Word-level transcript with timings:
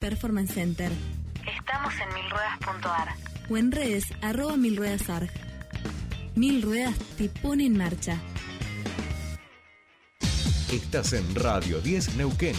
Performance 0.00 0.54
Center. 0.54 0.90
Estamos 1.46 1.92
en 2.00 2.14
milruedas.ar. 2.14 3.08
O 3.50 3.56
en 3.58 3.70
redes 3.70 4.04
arroba 4.22 4.56
milruedasarg. 4.56 5.30
Mil 6.34 6.62
Ruedas 6.62 6.98
te 7.18 7.28
pone 7.28 7.66
en 7.66 7.76
marcha. 7.76 8.18
Estás 10.72 11.12
en 11.12 11.34
Radio 11.34 11.82
10 11.82 12.16
Neuquén. 12.16 12.56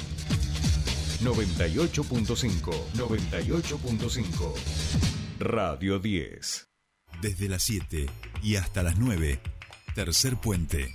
98.5. 1.23 2.71
98.5. 2.93 4.53
Radio 5.39 5.97
10. 5.97 6.69
Desde 7.21 7.49
las 7.49 7.63
7 7.63 8.05
y 8.43 8.55
hasta 8.57 8.83
las 8.83 8.99
9. 8.99 9.39
Tercer 9.95 10.37
puente. 10.37 10.93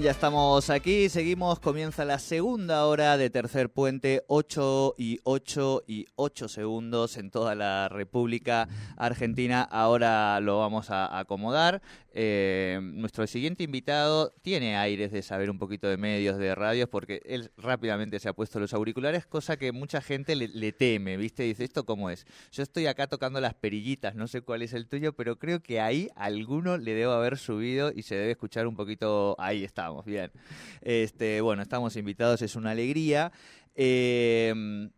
Ya 0.00 0.12
estamos 0.12 0.70
aquí, 0.70 1.08
seguimos, 1.08 1.58
comienza 1.58 2.04
la 2.04 2.20
segunda 2.20 2.86
hora 2.86 3.16
de 3.16 3.30
Tercer 3.30 3.68
Puente, 3.68 4.22
8 4.28 4.94
y 4.96 5.18
8 5.24 5.82
y 5.88 6.06
8 6.14 6.48
segundos 6.48 7.16
en 7.16 7.32
toda 7.32 7.56
la 7.56 7.88
República 7.88 8.68
Argentina. 8.96 9.62
Ahora 9.62 10.38
lo 10.38 10.60
vamos 10.60 10.90
a 10.90 11.18
acomodar. 11.18 11.82
Eh, 12.20 12.80
nuestro 12.82 13.28
siguiente 13.28 13.62
invitado 13.62 14.34
tiene 14.42 14.76
aires 14.76 15.12
de 15.12 15.22
saber 15.22 15.50
un 15.50 15.58
poquito 15.60 15.86
de 15.86 15.96
medios, 15.96 16.36
de 16.36 16.52
radios, 16.56 16.88
porque 16.88 17.22
él 17.24 17.52
rápidamente 17.56 18.18
se 18.18 18.28
ha 18.28 18.32
puesto 18.32 18.58
los 18.58 18.74
auriculares, 18.74 19.24
cosa 19.24 19.56
que 19.56 19.70
mucha 19.70 20.00
gente 20.00 20.34
le, 20.34 20.72
teme, 20.72 21.16
¿viste? 21.16 21.44
Dice, 21.44 21.62
¿esto 21.62 21.86
cómo 21.86 22.10
es? 22.10 22.26
Yo 22.50 22.64
estoy 22.64 22.88
acá 22.88 23.06
tocando 23.06 23.40
las 23.40 23.54
perillitas, 23.54 24.16
no 24.16 24.26
sé 24.26 24.42
cuál 24.42 24.62
es 24.62 24.72
el 24.72 24.88
tuyo, 24.88 25.12
pero 25.12 25.38
creo 25.38 25.62
que 25.62 25.78
ahí 25.80 26.08
alguno 26.16 26.76
le 26.76 26.92
debo 26.94 27.12
haber 27.12 27.38
subido 27.38 27.92
y 27.94 28.02
se 28.02 28.16
debe 28.16 28.32
escuchar 28.32 28.66
un 28.66 28.74
poquito. 28.74 29.36
Ahí 29.38 29.62
estamos, 29.62 30.04
bien. 30.04 30.32
Este, 30.80 31.40
bueno, 31.40 31.62
estamos 31.62 31.94
invitados, 31.94 32.42
es 32.42 32.56
una 32.56 32.72
alegría. 32.72 33.30
Eh, 33.76 34.90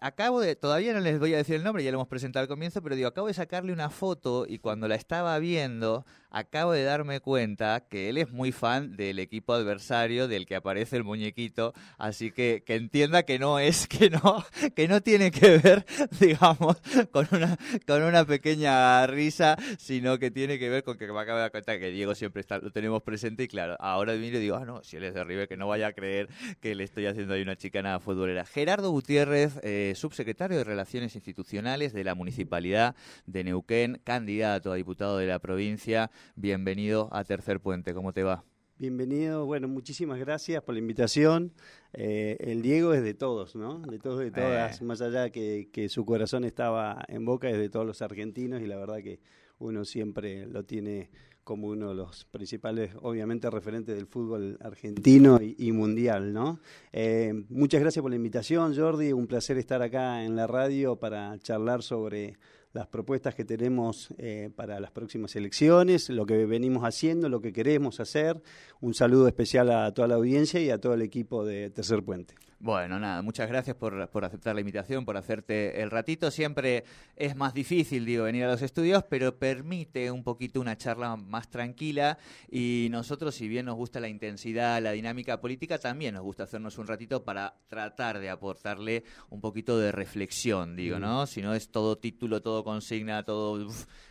acabo 0.00 0.40
de, 0.40 0.56
todavía 0.56 0.92
no 0.92 1.00
les 1.00 1.18
voy 1.18 1.34
a 1.34 1.38
decir 1.38 1.56
el 1.56 1.64
nombre, 1.64 1.82
ya 1.82 1.90
lo 1.90 1.98
hemos 1.98 2.08
presentado 2.08 2.42
al 2.42 2.48
comienzo, 2.48 2.82
pero 2.82 2.96
digo, 2.96 3.08
acabo 3.08 3.28
de 3.28 3.34
sacarle 3.34 3.72
una 3.72 3.90
foto 3.90 4.46
y 4.48 4.58
cuando 4.58 4.88
la 4.88 4.94
estaba 4.94 5.38
viendo, 5.38 6.04
acabo 6.30 6.72
de 6.72 6.84
darme 6.84 7.20
cuenta 7.20 7.84
que 7.88 8.08
él 8.08 8.18
es 8.18 8.30
muy 8.30 8.52
fan 8.52 8.96
del 8.96 9.18
equipo 9.18 9.54
adversario 9.54 10.28
del 10.28 10.46
que 10.46 10.56
aparece 10.56 10.96
el 10.96 11.04
muñequito, 11.04 11.72
así 11.98 12.30
que 12.30 12.62
que 12.66 12.74
entienda 12.74 13.22
que 13.22 13.38
no 13.38 13.58
es, 13.58 13.86
que 13.86 14.10
no, 14.10 14.44
que 14.74 14.88
no 14.88 15.00
tiene 15.00 15.30
que 15.30 15.58
ver, 15.58 15.86
digamos, 16.20 16.76
con 17.10 17.28
una, 17.32 17.56
con 17.86 18.02
una 18.02 18.24
pequeña 18.24 19.06
risa, 19.06 19.56
sino 19.78 20.18
que 20.18 20.30
tiene 20.30 20.58
que 20.58 20.68
ver 20.68 20.84
con 20.84 20.98
que 20.98 21.06
me 21.06 21.20
acabo 21.20 21.36
de 21.38 21.42
dar 21.42 21.50
cuenta 21.50 21.78
que 21.78 21.90
Diego 21.90 22.14
siempre 22.14 22.40
está, 22.40 22.58
lo 22.58 22.70
tenemos 22.70 23.02
presente 23.02 23.44
y 23.44 23.48
claro, 23.48 23.76
ahora 23.80 24.12
miro 24.14 24.38
y 24.38 24.40
digo, 24.40 24.56
ah, 24.56 24.64
no, 24.64 24.82
si 24.82 24.96
él 24.96 25.04
es 25.04 25.14
de 25.14 25.24
River, 25.24 25.48
que 25.48 25.56
no 25.56 25.68
vaya 25.68 25.88
a 25.88 25.92
creer 25.92 26.28
que 26.60 26.74
le 26.74 26.84
estoy 26.84 27.06
haciendo 27.06 27.34
ahí 27.34 27.42
una 27.42 27.56
chicana 27.56 27.98
futbolera. 28.00 28.44
Gerardo 28.44 28.90
Gutiérrez, 28.90 29.58
eh, 29.62 29.85
subsecretario 29.94 30.58
de 30.58 30.64
Relaciones 30.64 31.14
Institucionales 31.14 31.92
de 31.92 32.04
la 32.04 32.14
Municipalidad 32.14 32.96
de 33.26 33.44
Neuquén, 33.44 34.00
candidato 34.04 34.72
a 34.72 34.76
diputado 34.76 35.18
de 35.18 35.26
la 35.26 35.38
provincia. 35.38 36.10
Bienvenido 36.34 37.08
a 37.12 37.24
Tercer 37.24 37.60
Puente, 37.60 37.94
¿cómo 37.94 38.12
te 38.12 38.22
va? 38.22 38.44
Bienvenido, 38.78 39.46
bueno, 39.46 39.68
muchísimas 39.68 40.18
gracias 40.18 40.62
por 40.62 40.74
la 40.74 40.80
invitación. 40.80 41.54
Eh, 41.94 42.36
el 42.40 42.60
Diego 42.60 42.92
es 42.92 43.02
de 43.02 43.14
todos, 43.14 43.56
¿no? 43.56 43.78
De 43.78 43.98
todos, 43.98 44.18
de 44.18 44.30
todas, 44.30 44.80
eh. 44.80 44.84
más 44.84 45.00
allá 45.00 45.30
que, 45.30 45.70
que 45.72 45.88
su 45.88 46.04
corazón 46.04 46.44
estaba 46.44 47.02
en 47.08 47.24
boca, 47.24 47.48
es 47.48 47.56
de 47.56 47.70
todos 47.70 47.86
los 47.86 48.02
argentinos 48.02 48.60
y 48.60 48.66
la 48.66 48.76
verdad 48.76 48.98
que 48.98 49.20
uno 49.58 49.86
siempre 49.86 50.46
lo 50.46 50.64
tiene 50.64 51.10
como 51.46 51.68
uno 51.68 51.90
de 51.90 51.94
los 51.94 52.24
principales, 52.24 52.90
obviamente, 53.02 53.48
referentes 53.48 53.94
del 53.94 54.08
fútbol 54.08 54.58
argentino 54.60 55.38
y, 55.40 55.70
mundial, 55.70 56.32
¿no? 56.32 56.58
Eh, 56.92 57.32
muchas 57.50 57.80
gracias 57.80 58.02
por 58.02 58.10
la 58.10 58.16
invitación, 58.16 58.74
Jordi. 58.74 59.12
Un 59.12 59.28
placer 59.28 59.56
estar 59.56 59.80
acá 59.80 60.24
en 60.24 60.34
la 60.34 60.48
radio 60.48 60.96
para 60.96 61.38
charlar 61.38 61.84
sobre 61.84 62.36
las 62.72 62.88
propuestas 62.88 63.36
que 63.36 63.44
tenemos 63.44 64.12
eh, 64.18 64.50
para 64.56 64.80
las 64.80 64.90
próximas 64.90 65.36
elecciones, 65.36 66.10
lo 66.10 66.26
que 66.26 66.46
venimos 66.46 66.82
haciendo, 66.82 67.28
lo 67.28 67.40
que 67.40 67.52
queremos 67.52 68.00
hacer. 68.00 68.42
Un 68.80 68.94
saludo 68.94 69.28
especial 69.28 69.70
a 69.70 69.94
toda 69.94 70.08
la 70.08 70.16
audiencia 70.16 70.60
y 70.60 70.70
a 70.70 70.80
todo 70.80 70.94
el 70.94 71.02
equipo 71.02 71.44
de 71.44 71.70
Tercer 71.70 72.02
Puente. 72.02 72.34
Bueno, 72.58 72.98
nada, 72.98 73.20
muchas 73.20 73.48
gracias 73.48 73.76
por, 73.76 74.08
por, 74.08 74.24
aceptar 74.24 74.54
la 74.54 74.62
invitación, 74.62 75.04
por 75.04 75.18
hacerte 75.18 75.82
el 75.82 75.90
ratito. 75.90 76.30
Siempre 76.30 76.84
es 77.14 77.36
más 77.36 77.52
difícil, 77.52 78.06
digo, 78.06 78.24
venir 78.24 78.44
a 78.44 78.48
los 78.48 78.62
estudios, 78.62 79.04
pero 79.04 79.38
permite 79.38 80.10
un 80.10 80.24
poquito 80.24 80.58
una 80.58 80.74
charla 80.78 81.16
más 81.16 81.50
tranquila 81.50 82.16
y 82.50 82.88
nosotros, 82.90 83.34
si 83.34 83.46
bien 83.46 83.66
nos 83.66 83.76
gusta 83.76 84.00
la 84.00 84.08
intensidad, 84.08 84.82
la 84.82 84.92
dinámica 84.92 85.38
política, 85.38 85.78
también 85.78 86.14
nos 86.14 86.22
gusta 86.22 86.44
hacernos 86.44 86.78
un 86.78 86.86
ratito 86.86 87.24
para 87.24 87.54
tratar 87.68 88.20
de 88.20 88.30
aportarle 88.30 89.04
un 89.28 89.42
poquito 89.42 89.78
de 89.78 89.92
reflexión, 89.92 90.76
digo, 90.76 90.98
¿no? 90.98 91.26
Si 91.26 91.42
no 91.42 91.52
es 91.52 91.68
todo 91.70 91.98
título, 91.98 92.40
todo 92.40 92.64
consigna, 92.64 93.22
todo 93.22 93.68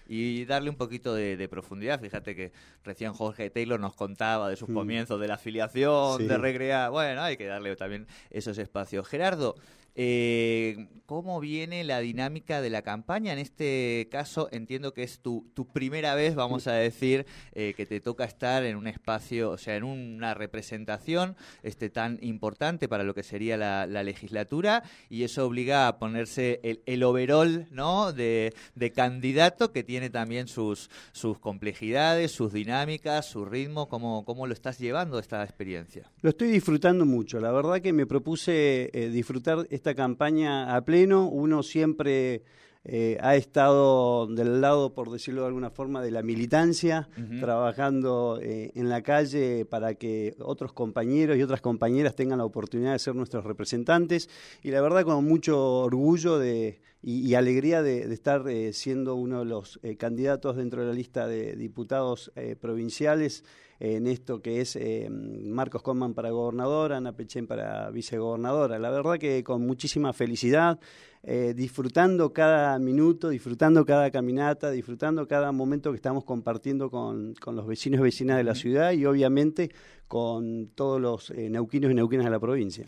y 0.07 0.45
darle 0.45 0.69
un 0.69 0.75
poquito 0.75 1.13
de, 1.13 1.47
profundidad. 1.49 1.99
Fíjate 1.99 2.35
que 2.35 2.51
recién 2.83 3.13
Jorge 3.13 3.49
Taylor 3.49 3.79
nos 3.79 3.93
contaba 3.93 4.49
de 4.49 4.55
sus 4.55 4.69
mm. 4.69 4.73
comienzos, 4.73 5.19
de 5.19 5.27
la 5.27 5.35
afiliación, 5.35 6.27
de 6.27 6.37
recrear. 6.37 6.91
Bueno, 6.91 7.21
hay 7.21 7.37
que 7.37 7.45
darle 7.45 7.75
también 7.75 8.07
esos 8.29 8.57
espacios. 8.57 9.07
Gerardo, 9.07 9.55
eh, 9.95 10.87
¿Cómo 11.05 11.39
viene 11.39 11.83
la 11.83 11.99
dinámica 11.99 12.61
de 12.61 12.71
la 12.71 12.81
campaña? 12.81 13.31
En 13.31 13.37
este 13.37 14.07
caso 14.09 14.49
entiendo 14.51 14.91
que 14.91 15.03
es 15.03 15.19
tu, 15.19 15.47
tu 15.53 15.67
primera 15.67 16.15
vez, 16.15 16.33
vamos 16.33 16.65
a 16.65 16.73
decir, 16.73 17.27
eh, 17.53 17.75
que 17.77 17.85
te 17.85 18.01
toca 18.01 18.23
estar 18.23 18.63
en 18.63 18.75
un 18.75 18.87
espacio, 18.87 19.51
o 19.51 19.57
sea, 19.57 19.75
en 19.75 19.83
una 19.83 20.33
representación 20.33 21.35
este, 21.61 21.91
tan 21.91 22.17
importante 22.21 22.87
para 22.87 23.03
lo 23.03 23.13
que 23.13 23.21
sería 23.21 23.55
la, 23.55 23.85
legislatura 23.85 24.83
y 25.09 25.23
eso 25.23 25.45
obliga 25.45 25.87
a 25.87 25.99
ponerse 25.99 26.59
el, 26.63 26.81
el 26.85 27.03
overall 27.03 27.67
¿no? 27.71 28.11
de, 28.11 28.53
candidato 28.95 29.71
que 29.71 29.83
tiene 29.83 30.09
también 30.09 30.47
sus, 30.47 30.89
sus 31.11 31.39
complejidades, 31.39 32.31
sus 32.31 32.51
dinámicas, 32.51 33.27
su 33.27 33.45
ritmo. 33.45 33.89
¿Cómo, 33.89 34.25
¿Cómo 34.25 34.47
lo 34.47 34.53
estás 34.53 34.79
llevando 34.79 35.19
esta 35.19 35.43
experiencia? 35.43 36.09
Lo 36.21 36.31
estoy 36.31 36.49
disfrutando 36.49 37.05
mucho. 37.05 37.39
La 37.39 37.51
verdad 37.51 37.79
que 37.81 37.93
me 37.93 38.05
propuse 38.05 38.89
eh, 38.93 39.09
disfrutar 39.09 39.67
esta 39.85 39.93
campaña 39.93 40.75
a 40.75 40.83
pleno. 40.83 41.27
Uno 41.27 41.61
siempre 41.61 42.41
eh, 42.85 43.19
ha 43.21 43.35
estado 43.35 44.25
del 44.25 44.59
lado, 44.59 44.95
por 44.95 45.11
decirlo 45.11 45.41
de 45.41 45.47
alguna 45.49 45.69
forma, 45.69 46.01
de 46.01 46.09
la 46.09 46.23
militancia, 46.23 47.07
trabajando 47.39 48.39
eh, 48.41 48.71
en 48.73 48.89
la 48.89 49.03
calle 49.03 49.63
para 49.65 49.93
que 49.93 50.35
otros 50.39 50.73
compañeros 50.73 51.37
y 51.37 51.43
otras 51.43 51.61
compañeras 51.61 52.15
tengan 52.15 52.39
la 52.39 52.45
oportunidad 52.45 52.93
de 52.93 52.99
ser 52.99 53.13
nuestros 53.13 53.43
representantes. 53.43 54.27
Y 54.63 54.71
la 54.71 54.81
verdad, 54.81 55.03
con 55.03 55.23
mucho 55.23 55.81
orgullo 55.81 56.39
de, 56.39 56.81
y, 57.03 57.35
alegría 57.35 57.83
de, 57.83 58.11
estar 58.11 58.49
eh, 58.49 58.73
siendo 58.73 59.13
uno 59.13 59.37
de 59.41 59.45
los 59.45 59.79
candidatos 59.99 60.55
dentro 60.55 60.81
de 60.81 60.87
la 60.87 60.93
lista 60.93 61.27
de 61.27 61.55
diputados 61.55 62.31
provinciales 62.59 63.43
en 63.79 64.07
esto 64.07 64.41
que 64.41 64.61
es 64.61 64.75
eh, 64.75 65.09
Marcos 65.09 65.81
Coman 65.81 66.13
para 66.13 66.29
gobernadora, 66.29 66.97
Ana 66.97 67.11
Pechen 67.11 67.47
para 67.47 67.89
vicegobernadora. 67.91 68.79
La 68.79 68.89
verdad 68.89 69.17
que 69.17 69.43
con 69.43 69.65
muchísima 69.65 70.13
felicidad, 70.13 70.79
eh, 71.23 71.53
disfrutando 71.55 72.31
cada 72.31 72.77
minuto, 72.79 73.29
disfrutando 73.29 73.85
cada 73.85 74.11
caminata, 74.11 74.71
disfrutando 74.71 75.27
cada 75.27 75.51
momento 75.51 75.91
que 75.91 75.97
estamos 75.97 76.23
compartiendo 76.23 76.89
con, 76.89 77.33
con 77.35 77.55
los 77.55 77.67
vecinos 77.67 77.99
y 77.99 78.03
vecinas 78.03 78.37
de 78.37 78.43
la 78.43 78.55
ciudad 78.55 78.91
y 78.91 79.05
obviamente 79.05 79.71
con 80.07 80.67
todos 80.75 81.01
los 81.01 81.31
eh, 81.31 81.49
neuquinos 81.49 81.91
y 81.91 81.95
neuquinas 81.95 82.25
de 82.25 82.31
la 82.31 82.39
provincia. 82.39 82.85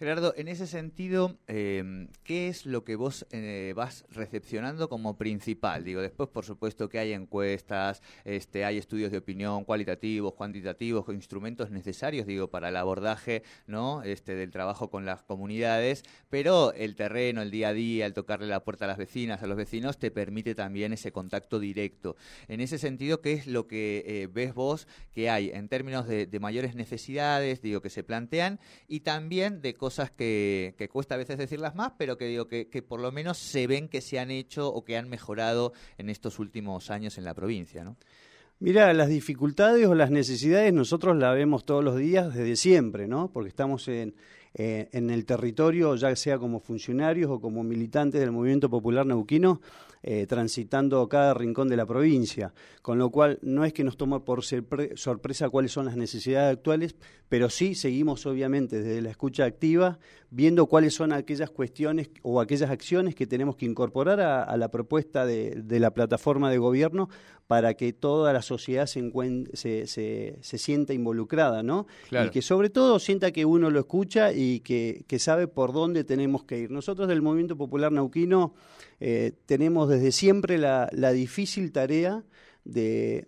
Gerardo, 0.00 0.32
en 0.34 0.48
ese 0.48 0.66
sentido, 0.66 1.36
em, 1.46 2.08
¿qué 2.24 2.48
es 2.48 2.64
lo 2.64 2.84
que 2.84 2.96
vos 2.96 3.26
eh, 3.32 3.74
vas 3.76 4.06
recepcionando 4.08 4.88
como 4.88 5.18
principal? 5.18 5.84
Digo, 5.84 6.00
después, 6.00 6.30
por 6.30 6.46
supuesto, 6.46 6.88
que 6.88 6.98
hay 6.98 7.12
encuestas, 7.12 8.00
este, 8.24 8.64
hay 8.64 8.78
estudios 8.78 9.12
de 9.12 9.18
opinión 9.18 9.62
cualitativos, 9.66 10.32
cuantitativos, 10.32 11.06
instrumentos 11.10 11.70
necesarios, 11.70 12.26
digo, 12.26 12.48
para 12.48 12.70
el 12.70 12.76
abordaje, 12.76 13.42
¿no? 13.66 14.02
Este, 14.02 14.34
del 14.36 14.50
trabajo 14.50 14.88
con 14.88 15.04
las 15.04 15.22
comunidades, 15.22 16.02
pero 16.30 16.72
el 16.72 16.96
terreno, 16.96 17.42
el 17.42 17.50
día 17.50 17.68
a 17.68 17.74
día, 17.74 18.06
el 18.06 18.14
tocarle 18.14 18.46
la 18.46 18.64
puerta 18.64 18.86
a 18.86 18.88
las 18.88 18.96
vecinas, 18.96 19.42
a 19.42 19.46
los 19.46 19.58
vecinos, 19.58 19.98
te 19.98 20.10
permite 20.10 20.54
también 20.54 20.94
ese 20.94 21.12
contacto 21.12 21.58
directo. 21.60 22.16
En 22.48 22.62
ese 22.62 22.78
sentido, 22.78 23.20
¿qué 23.20 23.34
es 23.34 23.46
lo 23.46 23.66
que 23.66 24.02
eh, 24.06 24.28
ves 24.32 24.54
vos 24.54 24.88
que 25.12 25.28
hay 25.28 25.50
en 25.50 25.68
términos 25.68 26.08
de, 26.08 26.24
de 26.24 26.40
mayores 26.40 26.74
necesidades, 26.74 27.60
digo, 27.60 27.82
que 27.82 27.90
se 27.90 28.02
plantean 28.02 28.60
y 28.88 29.00
también 29.00 29.60
de 29.60 29.74
cosas 29.74 29.89
cosas 29.90 30.12
que, 30.12 30.88
cuesta 30.92 31.16
a 31.16 31.18
veces 31.18 31.36
decirlas 31.36 31.74
más, 31.74 31.94
pero 31.98 32.16
que 32.16 32.26
digo 32.26 32.46
que, 32.46 32.84
por 32.86 33.00
lo 33.00 33.10
menos 33.10 33.38
se 33.38 33.66
ven 33.66 33.88
que 33.88 34.00
se 34.00 34.20
han 34.20 34.30
hecho 34.30 34.68
o 34.68 34.84
que 34.84 34.96
han 34.96 35.08
mejorado 35.08 35.72
en 35.98 36.10
estos 36.10 36.38
últimos 36.38 36.92
años 36.92 37.18
en 37.18 37.24
la 37.24 37.34
provincia. 37.34 37.84
Mira, 38.60 38.92
las 38.92 39.08
dificultades 39.08 39.88
o 39.88 39.96
las 39.96 40.12
necesidades 40.12 40.72
nosotros 40.72 41.16
las 41.16 41.34
vemos 41.34 41.64
todos 41.64 41.82
los 41.82 41.96
días 41.96 42.32
desde 42.32 42.54
siempre, 42.54 43.08
¿no? 43.08 43.32
Porque 43.32 43.48
estamos 43.48 43.88
en, 43.88 44.14
eh, 44.54 44.88
en 44.92 45.10
el 45.10 45.24
territorio, 45.24 45.96
ya 45.96 46.14
sea 46.14 46.38
como 46.38 46.60
funcionarios 46.60 47.28
o 47.28 47.40
como 47.40 47.64
militantes 47.64 48.20
del 48.20 48.30
movimiento 48.30 48.70
popular 48.70 49.04
neuquino, 49.06 49.60
eh, 50.02 50.26
transitando 50.26 51.06
cada 51.10 51.34
rincón 51.34 51.68
de 51.68 51.76
la 51.76 51.84
provincia. 51.84 52.54
Con 52.80 52.98
lo 52.98 53.10
cual, 53.10 53.38
no 53.42 53.66
es 53.66 53.74
que 53.74 53.84
nos 53.84 53.98
toma 53.98 54.24
por 54.24 54.42
sorpresa 54.42 55.50
cuáles 55.50 55.72
son 55.72 55.84
las 55.84 55.96
necesidades 55.96 56.56
actuales, 56.56 56.96
pero 57.28 57.50
sí 57.50 57.74
seguimos, 57.74 58.24
obviamente, 58.24 58.80
desde 58.80 59.02
la 59.02 59.10
escucha 59.10 59.44
activa, 59.44 59.98
viendo 60.30 60.64
cuáles 60.66 60.94
son 60.94 61.12
aquellas 61.12 61.50
cuestiones 61.50 62.08
o 62.22 62.40
aquellas 62.40 62.70
acciones 62.70 63.14
que 63.14 63.26
tenemos 63.26 63.56
que 63.56 63.66
incorporar 63.66 64.20
a, 64.20 64.56
la 64.56 64.70
propuesta 64.70 65.26
de, 65.26 65.62
la 65.68 65.90
plataforma 65.92 66.50
de 66.50 66.56
gobierno 66.56 67.10
para 67.46 67.74
que 67.74 67.92
toda 67.92 68.32
la 68.32 68.40
sociedad 68.40 68.86
se, 68.86 69.10
se, 69.52 69.86
se, 69.86 70.58
sienta 70.58 70.94
involucrada, 70.94 71.62
¿no? 71.62 71.86
Y 72.10 72.30
que 72.30 72.40
sobre 72.40 72.70
todo 72.70 72.98
sienta 73.00 73.32
que 73.32 73.44
uno 73.44 73.68
lo 73.68 73.80
escucha 73.80 74.32
y 74.32 74.60
que, 74.60 75.04
que 75.06 75.18
sabe 75.18 75.46
por 75.46 75.74
dónde 75.74 76.04
tenemos 76.04 76.44
que 76.44 76.60
ir. 76.60 76.70
Nosotros 76.70 77.06
del 77.06 77.20
Movimiento 77.20 77.56
Popular 77.56 77.92
Neuquino 77.92 78.54
eh, 79.02 79.32
tenemos 79.46 79.88
desde 79.90 80.12
siempre 80.12 80.58
la, 80.58 80.88
difícil 81.12 81.72
tarea 81.72 82.24
de, 82.64 83.26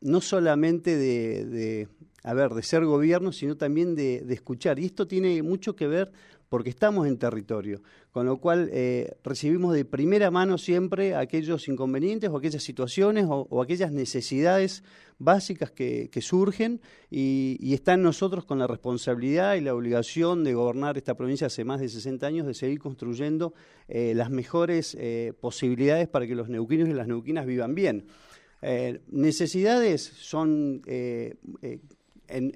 no 0.00 0.20
solamente 0.20 0.96
de, 0.96 1.88
a 2.22 2.34
ver, 2.34 2.50
de 2.50 2.62
ser 2.62 2.84
gobierno, 2.84 3.32
sino 3.32 3.56
también 3.56 3.94
de, 3.94 4.24
escuchar. 4.30 4.78
Y 4.78 4.86
esto 4.86 5.06
tiene 5.06 5.42
mucho 5.42 5.76
que 5.76 5.86
ver 5.86 6.12
porque 6.50 6.68
estamos 6.68 7.06
en 7.06 7.16
territorio, 7.16 7.80
con 8.10 8.26
lo 8.26 8.38
cual 8.38 8.68
eh, 8.72 9.14
recibimos 9.22 9.72
de 9.72 9.84
primera 9.84 10.32
mano 10.32 10.58
siempre 10.58 11.14
aquellos 11.14 11.68
inconvenientes 11.68 12.28
o 12.28 12.36
aquellas 12.36 12.64
situaciones 12.64 13.26
o, 13.28 13.62
aquellas 13.62 13.92
necesidades 13.92 14.82
básicas 15.20 15.70
que, 15.70 16.10
surgen 16.20 16.80
y, 17.08 17.72
está 17.72 17.94
en 17.94 18.02
nosotros 18.02 18.44
con 18.44 18.58
la 18.58 18.66
responsabilidad 18.66 19.54
y 19.54 19.60
la 19.60 19.76
obligación 19.76 20.42
de 20.42 20.54
gobernar 20.54 20.98
esta 20.98 21.14
provincia 21.14 21.46
hace 21.46 21.64
más 21.64 21.80
de 21.80 21.88
60 21.88 22.26
años, 22.26 22.46
de 22.48 22.54
seguir 22.54 22.80
construyendo 22.80 23.54
eh, 23.86 24.12
las 24.16 24.30
mejores 24.30 24.96
eh, 24.98 25.32
posibilidades 25.40 26.08
para 26.08 26.26
que 26.26 26.34
los 26.34 26.48
neuquinos 26.48 26.88
y 26.88 26.94
las 26.94 27.06
neuquinas 27.06 27.46
vivan 27.46 27.76
bien. 27.76 28.06
necesidades 29.08 30.02
son, 30.02 30.82
en, 30.84 31.30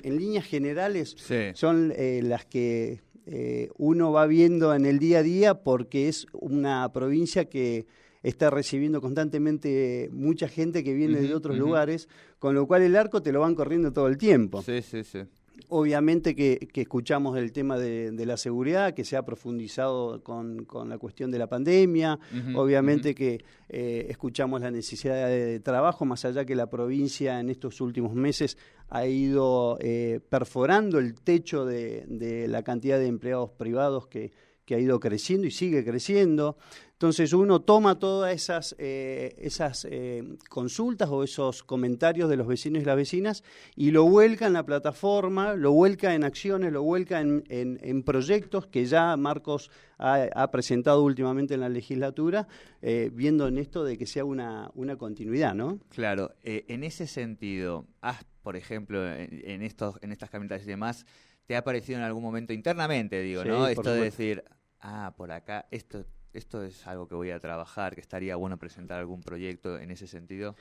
líneas 0.02 0.47
generales, 0.47 1.17
son 1.55 1.93
las 1.97 2.44
que 2.44 3.00
eh, 3.26 3.71
uno 3.76 4.12
va 4.12 4.26
viendo 4.26 4.75
en 4.75 4.85
el 4.87 4.99
día 4.99 5.19
a 5.19 5.23
día 5.23 5.55
porque 5.62 6.09
es 6.09 6.26
una 6.32 6.93
provincia 6.93 7.47
que 7.47 7.87
está 8.23 8.50
recibiendo 8.50 9.00
constantemente 9.00 10.09
mucha 10.12 10.49
gente 10.49 10.82
que 10.82 10.94
viene 10.94 11.21
de 11.21 11.35
otros 11.35 11.56
lugares, 11.56 12.09
con 12.38 12.55
lo 12.55 12.67
cual 12.67 12.82
el 12.82 12.97
arco 12.97 13.23
te 13.23 13.32
lo 13.32 13.41
van 13.41 13.55
corriendo 13.55 13.93
todo 13.93 14.09
el 14.09 14.17
tiempo. 14.17 14.62
Sí, 14.62 14.82
sí, 14.82 15.05
sí. 15.05 15.21
Obviamente 15.68 16.34
que, 16.34 16.68
escuchamos 16.74 17.36
el 17.38 17.52
tema 17.52 17.78
de, 17.78 18.26
la 18.26 18.36
seguridad, 18.36 18.92
que 18.92 19.04
se 19.04 19.16
ha 19.16 19.24
profundizado 19.24 20.22
con, 20.22 20.66
la 20.88 20.98
cuestión 20.98 21.30
de 21.30 21.38
la 21.38 21.46
pandemia, 21.46 22.18
obviamente 22.54 23.14
que 23.14 23.44
eh, 23.68 24.06
escuchamos 24.08 24.60
la 24.60 24.70
necesidad 24.70 25.28
de, 25.28 25.60
trabajo, 25.60 26.04
más 26.04 26.24
allá 26.24 26.44
que 26.44 26.54
la 26.54 26.68
provincia 26.68 27.40
en 27.40 27.50
estos 27.50 27.80
últimos 27.80 28.14
meses 28.14 28.58
ha 28.88 29.06
ido 29.06 29.78
eh, 29.80 30.20
perforando 30.28 30.98
el 30.98 31.14
techo 31.14 31.64
de, 31.64 32.46
la 32.48 32.62
cantidad 32.62 32.98
de 32.98 33.06
empleados 33.06 33.50
privados 33.50 34.06
que, 34.06 34.32
que 34.64 34.74
ha 34.74 34.78
ido 34.78 35.00
creciendo 35.00 35.46
y 35.46 35.50
sigue 35.50 35.84
creciendo. 35.84 36.56
Entonces 37.04 37.34
uno 37.34 37.60
toma 37.60 37.98
todas 37.98 38.32
esas, 38.34 38.74
eh, 38.78 39.34
esas 39.36 39.86
eh, 39.90 40.24
consultas 40.48 41.10
o 41.10 41.22
esos 41.22 41.62
comentarios 41.62 42.30
de 42.30 42.36
los 42.38 42.46
vecinos 42.46 42.80
y 42.80 42.86
las 42.86 42.96
vecinas 42.96 43.44
y 43.76 43.90
lo 43.90 44.04
vuelca 44.04 44.46
en 44.46 44.54
la 44.54 44.64
plataforma, 44.64 45.52
lo 45.52 45.72
vuelca 45.72 46.14
en 46.14 46.24
acciones, 46.24 46.72
lo 46.72 46.82
vuelca 46.82 47.20
en, 47.20 47.44
en, 47.50 48.02
proyectos 48.04 48.68
que 48.68 48.86
ya 48.86 49.18
Marcos 49.18 49.70
ha, 49.98 50.50
presentado 50.50 51.02
últimamente 51.02 51.52
en 51.52 51.60
la 51.60 51.68
legislatura, 51.68 52.48
eh, 52.80 53.10
viendo 53.12 53.48
en 53.48 53.58
esto 53.58 53.84
de 53.84 53.98
que 53.98 54.06
sea 54.06 54.24
una, 54.24 54.70
una 54.74 54.96
continuidad, 54.96 55.54
¿no? 55.54 55.80
Claro, 55.90 56.32
en 56.42 56.84
ese 56.84 57.06
sentido, 57.06 57.86
has, 58.00 58.24
por 58.42 58.56
ejemplo, 58.56 59.06
en, 59.14 59.60
estos, 59.60 59.96
en 60.00 60.10
estas 60.10 60.30
caminatas 60.30 60.62
y 60.62 60.68
demás, 60.68 61.04
¿te 61.44 61.54
ha 61.54 61.62
parecido 61.64 61.98
en 61.98 62.04
algún 62.06 62.22
momento 62.22 62.54
internamente, 62.54 63.20
digo, 63.20 63.44
¿no? 63.44 63.68
Esto 63.68 63.92
de 63.92 64.04
decir, 64.04 64.42
ah, 64.80 65.12
por 65.18 65.32
acá, 65.32 65.66
esto 65.70 66.06
esto 66.34 66.62
es 66.62 66.86
algo 66.86 67.06
que 67.08 67.14
voy 67.14 67.31
a 67.31 67.38
trabajar, 67.38 67.94
que 67.94 68.00
estaría 68.00 68.36
bueno 68.36 68.58
presentar 68.58 69.00
algún 69.00 69.22
proyecto 69.22 69.78
en 69.78 69.90
ese 69.90 70.06
sentido? 70.06 70.56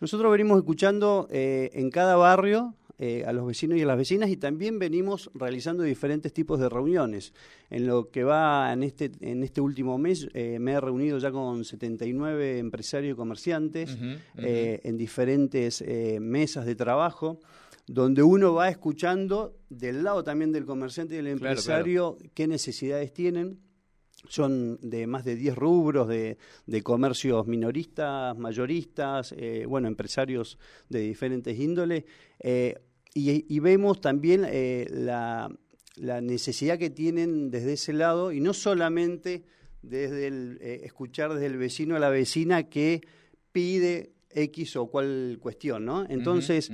Nosotros 0.00 0.30
venimos 0.32 0.58
escuchando 0.58 1.28
eh, 1.30 1.70
en 1.74 1.90
cada 1.90 2.16
barrio 2.16 2.74
eh, 2.98 3.24
a 3.26 3.32
los 3.32 3.46
vecinos 3.46 3.78
y 3.78 3.82
a 3.82 3.86
las 3.86 3.96
vecinas 3.96 4.30
y 4.30 4.36
también 4.36 4.78
venimos 4.78 5.30
realizando 5.34 5.82
diferentes 5.84 6.32
tipos 6.32 6.58
de 6.58 6.68
reuniones. 6.68 7.32
En 7.70 7.86
lo 7.86 8.10
que 8.10 8.24
va 8.24 8.72
en 8.72 8.82
este, 8.82 9.12
en 9.20 9.44
este 9.44 9.60
último 9.60 9.98
mes 9.98 10.28
eh, 10.34 10.58
me 10.58 10.72
he 10.72 10.80
reunido 10.80 11.18
ya 11.18 11.30
con 11.30 11.64
79 11.64 12.58
empresarios 12.58 13.12
y 13.12 13.16
comerciantes 13.16 13.96
en 14.36 14.96
diferentes 14.96 15.84
mesas 16.20 16.64
de 16.66 16.74
trabajo 16.74 17.38
donde 17.86 18.22
uno 18.22 18.52
va 18.52 18.68
escuchando 18.68 19.56
del 19.70 20.04
lado 20.04 20.22
también 20.22 20.52
del 20.52 20.66
comerciante 20.66 21.14
y 21.14 21.16
del 21.18 21.28
empresario 21.28 22.18
qué 22.34 22.46
necesidades 22.46 23.12
tienen 23.12 23.58
son 24.26 24.78
de 24.82 25.06
más 25.06 25.24
de 25.24 25.36
10 25.36 25.56
rubros 25.56 26.08
de, 26.08 26.36
comercios 26.82 27.46
minoristas, 27.46 28.36
mayoristas, 28.36 29.34
eh, 29.36 29.64
bueno, 29.66 29.88
empresarios 29.88 30.58
de 30.88 31.00
diferentes 31.00 31.58
índoles, 31.58 32.04
eh, 32.40 32.78
y, 33.14 33.58
vemos 33.58 34.00
también 34.00 34.44
eh, 34.46 34.86
la, 34.90 35.50
necesidad 35.96 36.78
que 36.78 36.90
tienen 36.90 37.50
desde 37.50 37.72
ese 37.72 37.92
lado, 37.92 38.30
y 38.30 38.40
no 38.40 38.54
solamente 38.54 39.44
desde 39.82 40.28
el 40.28 40.58
escuchar 40.60 41.34
desde 41.34 41.46
el 41.46 41.56
vecino 41.56 41.96
a 41.96 41.98
la 41.98 42.10
vecina 42.10 42.64
que 42.64 43.00
pide 43.50 44.12
X 44.30 44.76
o 44.76 44.86
cual 44.86 45.38
cuestión, 45.40 45.84
¿no? 45.84 46.06
Entonces, 46.08 46.70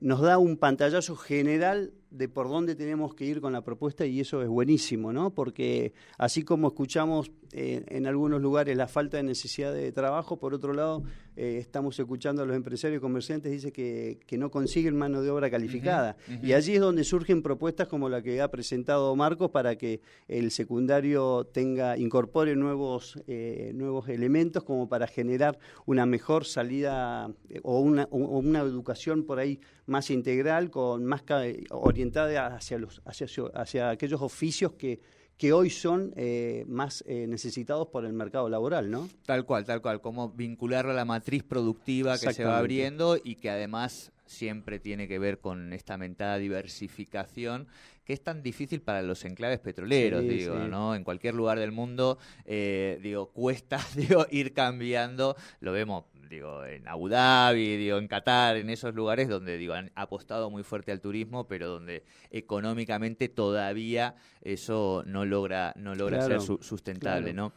nos 0.00 0.20
da 0.20 0.38
un 0.38 0.56
pantallazo 0.56 1.14
general 1.14 1.92
de 2.14 2.28
por 2.28 2.48
dónde 2.48 2.76
tenemos 2.76 3.14
que 3.14 3.24
ir 3.24 3.40
con 3.40 3.52
la 3.52 3.62
propuesta 3.62 4.06
y 4.06 4.20
eso 4.20 4.40
es 4.40 4.48
buenísimo, 4.48 5.12
¿no? 5.12 5.34
Porque 5.34 5.92
así 6.16 6.44
como 6.44 6.68
escuchamos 6.68 7.32
eh, 7.50 7.84
en 7.88 8.06
algunos 8.06 8.40
lugares 8.40 8.76
la 8.76 8.86
falta 8.86 9.16
de 9.16 9.24
necesidad 9.24 9.74
de 9.74 9.90
trabajo, 9.90 10.38
por 10.38 10.54
otro 10.54 10.72
lado 10.74 11.02
eh, 11.36 11.58
estamos 11.58 11.98
escuchando 11.98 12.42
a 12.42 12.46
los 12.46 12.54
empresarios 12.54 12.98
y 12.98 13.00
comerciantes 13.00 13.50
dice 13.50 13.72
que, 13.72 14.20
que 14.28 14.38
no 14.38 14.52
consiguen 14.52 14.96
mano 14.96 15.22
de 15.22 15.30
obra 15.30 15.50
calificada. 15.50 16.16
Y 16.40 16.52
allí 16.52 16.74
es 16.74 16.80
donde 16.80 17.02
surgen 17.02 17.42
propuestas 17.42 17.88
como 17.88 18.08
la 18.08 18.22
que 18.22 18.40
ha 18.40 18.48
presentado 18.48 19.14
Marcos 19.16 19.50
para 19.50 19.76
que 19.76 20.00
el 20.28 20.52
secundario 20.52 21.44
tenga 21.52 21.98
incorpore 21.98 22.54
nuevos 22.54 23.18
eh, 23.26 23.72
nuevos 23.74 24.08
elementos 24.08 24.62
como 24.62 24.88
para 24.88 25.08
generar 25.08 25.58
una 25.86 26.06
mejor 26.06 26.44
salida 26.44 27.28
o 27.64 27.80
una, 27.80 28.06
o 28.10 28.18
una 28.18 28.60
educación 28.60 29.24
por 29.24 29.40
ahí 29.40 29.58
más 29.86 30.10
integral 30.10 30.70
con 30.70 31.04
más 31.04 31.24
orientación 31.70 32.03
hacia, 32.12 32.78
los, 32.78 33.02
hacia, 33.04 33.26
hacia 33.54 33.90
aquellos 33.90 34.22
oficios 34.22 34.72
que, 34.72 35.00
que 35.36 35.52
hoy 35.52 35.70
son 35.70 36.12
eh, 36.16 36.64
más 36.66 37.04
eh, 37.06 37.26
necesitados 37.26 37.88
por 37.88 38.04
el 38.04 38.12
mercado 38.12 38.48
laboral, 38.48 38.90
¿no? 38.90 39.08
Tal 39.26 39.44
cual, 39.44 39.64
tal 39.64 39.82
cual, 39.82 40.00
como 40.00 40.30
vincularlo 40.30 40.92
a 40.92 40.94
la 40.94 41.04
matriz 41.04 41.42
productiva 41.42 42.18
que 42.18 42.32
se 42.32 42.44
va 42.44 42.58
abriendo 42.58 43.18
y 43.22 43.36
que 43.36 43.50
además 43.50 44.12
siempre 44.26 44.78
tiene 44.78 45.08
que 45.08 45.18
ver 45.18 45.38
con 45.38 45.72
esta 45.72 45.96
mentada 45.96 46.38
diversificación 46.38 47.68
que 48.04 48.12
es 48.12 48.22
tan 48.22 48.42
difícil 48.42 48.82
para 48.82 49.02
los 49.02 49.24
enclaves 49.24 49.60
petroleros, 49.60 50.22
digo, 50.22 50.56
¿no? 50.56 50.94
En 50.94 51.04
cualquier 51.04 51.34
lugar 51.34 51.58
del 51.58 51.72
mundo, 51.72 52.18
eh, 52.44 52.98
digo, 53.02 53.30
cuesta, 53.30 53.78
digo, 53.96 54.26
ir 54.30 54.52
cambiando, 54.52 55.36
lo 55.60 55.72
vemos 55.72 56.04
digo, 56.28 56.64
en 56.64 56.86
Abu 56.88 57.08
Dhabi, 57.08 57.76
digo, 57.76 57.98
en 57.98 58.08
Qatar, 58.08 58.56
en 58.56 58.70
esos 58.70 58.94
lugares 58.94 59.28
donde 59.28 59.56
digo, 59.56 59.74
han 59.74 59.92
apostado 59.94 60.50
muy 60.50 60.62
fuerte 60.62 60.90
al 60.90 61.00
turismo, 61.00 61.46
pero 61.46 61.68
donde 61.68 62.04
económicamente 62.30 63.28
todavía 63.28 64.16
eso 64.42 65.04
no 65.06 65.24
logra, 65.24 65.72
no 65.76 65.94
logra 65.94 66.26
ser 66.26 66.40
sustentable, 66.40 67.32
¿no? 67.32 67.52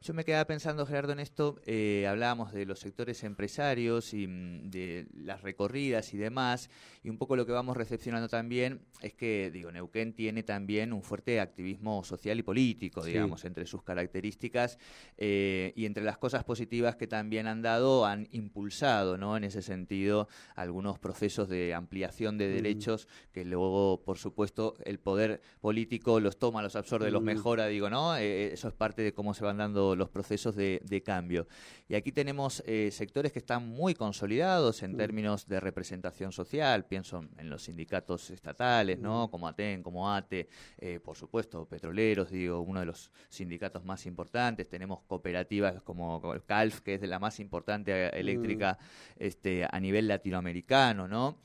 Yo 0.00 0.14
me 0.14 0.24
quedaba 0.24 0.44
pensando, 0.44 0.86
Gerardo, 0.86 1.12
en 1.12 1.18
esto, 1.18 1.60
eh, 1.66 2.06
hablábamos 2.08 2.52
de 2.52 2.64
los 2.66 2.78
sectores 2.78 3.24
empresarios 3.24 4.14
y 4.14 4.28
mm, 4.28 4.70
de 4.70 5.08
las 5.12 5.42
recorridas 5.42 6.14
y 6.14 6.18
demás, 6.18 6.70
y 7.02 7.10
un 7.10 7.18
poco 7.18 7.34
lo 7.34 7.44
que 7.44 7.50
vamos 7.50 7.76
recepcionando 7.76 8.28
también 8.28 8.80
es 9.02 9.14
que, 9.14 9.50
digo, 9.50 9.72
Neuquén 9.72 10.12
tiene 10.12 10.44
también 10.44 10.92
un 10.92 11.02
fuerte 11.02 11.40
activismo 11.40 12.04
social 12.04 12.38
y 12.38 12.44
político, 12.44 13.04
digamos, 13.04 13.44
entre 13.44 13.66
sus 13.66 13.82
características 13.82 14.78
eh, 15.16 15.72
y 15.74 15.84
entre 15.84 16.04
las 16.04 16.16
cosas 16.16 16.44
positivas 16.44 16.94
que 16.94 17.08
también 17.08 17.48
han 17.48 17.60
dado, 17.62 18.06
han 18.06 18.28
impulsado, 18.30 19.18
¿no? 19.18 19.36
En 19.36 19.42
ese 19.42 19.62
sentido, 19.62 20.28
algunos 20.54 21.00
procesos 21.00 21.48
de 21.48 21.74
ampliación 21.74 22.38
de 22.38 22.48
derechos 22.48 23.08
que 23.32 23.44
luego, 23.44 24.02
por 24.04 24.18
supuesto, 24.18 24.74
el 24.84 25.00
poder 25.00 25.40
político 25.60 26.20
los 26.20 26.38
toma, 26.38 26.62
los 26.62 26.76
absorbe, 26.76 27.10
los 27.10 27.22
mejora, 27.22 27.66
digo, 27.66 27.90
¿no? 27.90 28.16
Eh, 28.16 28.52
eso 28.52 28.68
es 28.68 28.74
parte 28.74 29.02
de 29.02 29.12
cómo 29.12 29.34
se 29.34 29.44
van 29.44 29.58
dando 29.58 29.87
los 29.96 30.08
procesos 30.08 30.56
de, 30.56 31.02
cambio. 31.04 31.46
Y 31.88 31.94
aquí 31.94 32.12
tenemos 32.12 32.62
eh, 32.66 32.90
sectores 32.90 33.32
que 33.32 33.38
están 33.38 33.68
muy 33.68 33.94
consolidados 33.94 34.82
en 34.82 34.94
mm. 34.94 34.96
términos 34.96 35.46
de 35.46 35.60
representación 35.60 36.32
social, 36.32 36.84
pienso 36.86 37.24
en 37.38 37.48
los 37.48 37.62
sindicatos 37.62 38.30
estatales, 38.30 38.98
¿no? 38.98 39.26
Mm. 39.26 39.30
Como 39.30 39.48
ATEN, 39.48 39.82
como 39.82 40.12
ATE, 40.12 40.48
eh, 40.78 41.00
por 41.00 41.16
supuesto, 41.16 41.66
petroleros, 41.66 42.30
digo, 42.30 42.60
uno 42.60 42.80
de 42.80 42.86
los 42.86 43.10
sindicatos 43.28 43.84
más 43.84 44.06
importantes, 44.06 44.68
tenemos 44.68 45.00
cooperativas 45.06 45.82
como 45.82 46.34
el 46.34 46.42
CALF, 46.44 46.80
que 46.80 46.94
es 46.94 47.00
de 47.00 47.06
la 47.06 47.18
más 47.18 47.38
importante 47.40 47.92
eh, 47.92 48.10
eléctrica 48.14 48.78
mm. 48.80 49.22
este, 49.22 49.66
a 49.70 49.80
nivel 49.80 50.08
latinoamericano, 50.08 51.06
¿no? 51.06 51.38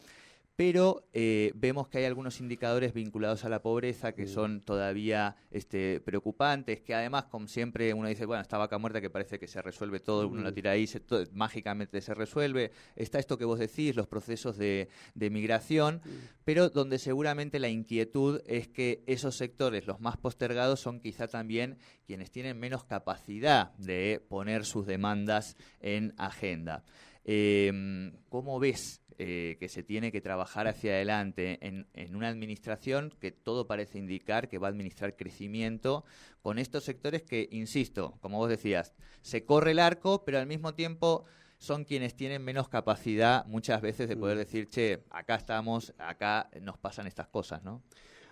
Pero 0.55 1.07
eh, 1.13 1.51
vemos 1.55 1.87
que 1.87 1.97
hay 1.97 2.05
algunos 2.05 2.39
indicadores 2.39 2.93
vinculados 2.93 3.43
a 3.43 3.49
la 3.49 3.63
pobreza 3.63 4.13
que 4.13 4.27
son 4.27 4.61
todavía 4.61 5.35
este, 5.49 5.99
preocupantes, 5.99 6.81
que 6.81 6.93
además, 6.93 7.25
como 7.25 7.47
siempre, 7.47 7.91
uno 7.93 8.07
dice, 8.07 8.27
bueno, 8.27 8.41
esta 8.41 8.59
vaca 8.59 8.77
muerta 8.77 9.01
que 9.01 9.09
parece 9.09 9.39
que 9.39 9.47
se 9.47 9.63
resuelve 9.63 9.99
todo, 9.99 10.27
uno 10.27 10.43
lo 10.43 10.53
tira 10.53 10.71
ahí, 10.71 10.85
se, 10.85 11.01
mágicamente 11.31 12.01
se 12.01 12.13
resuelve. 12.13 12.71
Está 12.95 13.17
esto 13.17 13.37
que 13.39 13.45
vos 13.45 13.57
decís, 13.57 13.95
los 13.95 14.07
procesos 14.07 14.55
de, 14.57 14.89
de 15.15 15.29
migración, 15.31 16.01
pero 16.45 16.69
donde 16.69 16.99
seguramente 16.99 17.57
la 17.57 17.69
inquietud 17.69 18.41
es 18.45 18.67
que 18.67 19.03
esos 19.07 19.35
sectores, 19.35 19.87
los 19.87 20.01
más 20.01 20.17
postergados, 20.17 20.79
son 20.79 20.99
quizá 20.99 21.27
también 21.27 21.79
quienes 22.05 22.29
tienen 22.29 22.59
menos 22.59 22.83
capacidad 22.83 23.73
de 23.77 24.23
poner 24.29 24.65
sus 24.65 24.85
demandas 24.85 25.57
en 25.79 26.13
agenda. 26.17 26.83
Eh, 27.25 28.11
¿Cómo 28.29 28.59
ves 28.59 29.01
eh, 29.19 29.57
que 29.59 29.69
se 29.69 29.83
tiene 29.83 30.11
que 30.11 30.21
trabajar 30.21 30.67
hacia 30.67 30.93
adelante 30.93 31.59
en, 31.61 31.87
en, 31.93 32.15
una 32.15 32.29
administración 32.29 33.13
que 33.19 33.31
todo 33.31 33.67
parece 33.67 33.99
indicar 33.99 34.49
que 34.49 34.57
va 34.57 34.67
a 34.67 34.71
administrar 34.71 35.15
crecimiento 35.15 36.03
con 36.41 36.57
estos 36.57 36.83
sectores 36.83 37.21
que, 37.21 37.47
insisto, 37.51 38.17
como 38.21 38.39
vos 38.39 38.49
decías, 38.49 38.93
se 39.21 39.45
corre 39.45 39.71
el 39.71 39.79
arco, 39.79 40.25
pero 40.25 40.39
al 40.39 40.47
mismo 40.47 40.73
tiempo 40.73 41.25
son 41.63 41.85
quienes 41.85 42.15
tienen 42.15 42.43
menos 42.43 42.67
capacidad 42.67 43.45
muchas 43.45 43.81
veces 43.81 44.09
de 44.09 44.17
poder 44.17 44.35
mm. 44.35 44.39
decir, 44.39 44.67
che, 44.67 45.03
acá 45.11 45.35
estamos, 45.35 45.93
acá 45.97 46.49
nos 46.61 46.77
pasan 46.77 47.07
estas 47.07 47.27
cosas, 47.27 47.63
¿no? 47.63 47.83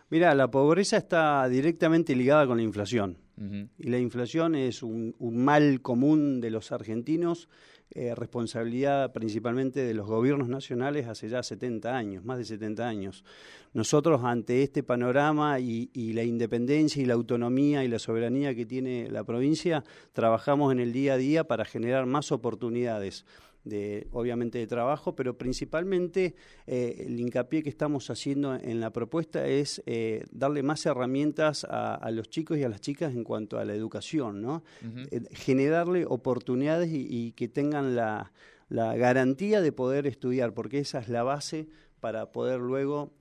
Mira, 0.09 0.35
la 0.35 0.51
pobreza 0.51 0.97
está 0.97 1.47
directamente 1.47 2.13
ligada 2.13 2.45
con 2.45 2.57
la 2.57 2.63
inflación. 2.63 3.17
Y 3.79 3.89
la 3.89 3.97
inflación 3.97 4.53
es 4.53 4.83
un, 4.83 5.15
mal 5.19 5.81
común 5.81 6.41
de 6.41 6.51
los 6.51 6.71
argentinos, 6.71 7.47
eh, 7.93 8.15
responsabilidad 8.15 9.11
principalmente 9.11 9.83
de 9.83 9.93
los 9.93 10.07
gobiernos 10.07 10.47
nacionales 10.47 11.07
hace 11.07 11.29
ya 11.29 11.43
70 11.43 11.95
años, 11.95 12.23
más 12.23 12.37
de 12.37 12.45
70 12.45 12.87
años. 12.87 13.23
Nosotros 13.73 14.21
ante 14.23 14.63
este 14.63 14.83
panorama 14.83 15.59
y, 15.59 15.89
y 15.93 16.13
la 16.13 16.23
independencia 16.23 17.01
y 17.01 17.05
la 17.05 17.15
autonomía 17.15 17.83
y 17.83 17.87
la 17.87 17.99
soberanía 17.99 18.55
que 18.55 18.65
tiene 18.65 19.09
la 19.09 19.23
provincia, 19.23 19.83
trabajamos 20.13 20.71
en 20.71 20.79
el 20.79 20.93
día 20.93 21.13
a 21.13 21.17
día 21.17 21.43
para 21.43 21.65
generar 21.65 22.05
más 22.05 22.31
oportunidades 22.31 23.25
de 23.63 24.07
obviamente 24.11 24.57
de 24.57 24.67
trabajo, 24.67 25.15
pero 25.15 25.37
principalmente 25.37 26.35
eh, 26.67 27.05
el 27.07 27.19
hincapié 27.19 27.63
que 27.63 27.69
estamos 27.69 28.09
haciendo 28.09 28.55
en 28.55 28.79
la 28.79 28.91
propuesta 28.91 29.47
es 29.47 29.83
eh, 29.85 30.25
darle 30.31 30.63
más 30.63 30.85
herramientas 30.85 31.65
a, 31.69 32.09
los 32.11 32.29
chicos 32.29 32.57
y 32.57 32.63
a 32.63 32.69
las 32.69 32.81
chicas 32.81 33.13
en 33.13 33.23
cuanto 33.23 33.59
a 33.59 33.65
la 33.65 33.73
educación, 33.73 34.41
¿no? 34.41 34.63
Eh, 35.11 35.21
generarle 35.31 36.05
oportunidades 36.05 36.89
y, 36.91 37.31
que 37.33 37.47
tengan 37.47 37.95
la, 37.95 38.31
la, 38.69 38.95
garantía 38.95 39.61
de 39.61 39.71
poder 39.71 40.07
estudiar, 40.07 40.53
porque 40.53 40.79
esa 40.79 40.99
es 40.99 41.07
la 41.07 41.23
base 41.23 41.67
para 41.99 42.31
poder 42.31 42.59
luego 42.59 43.13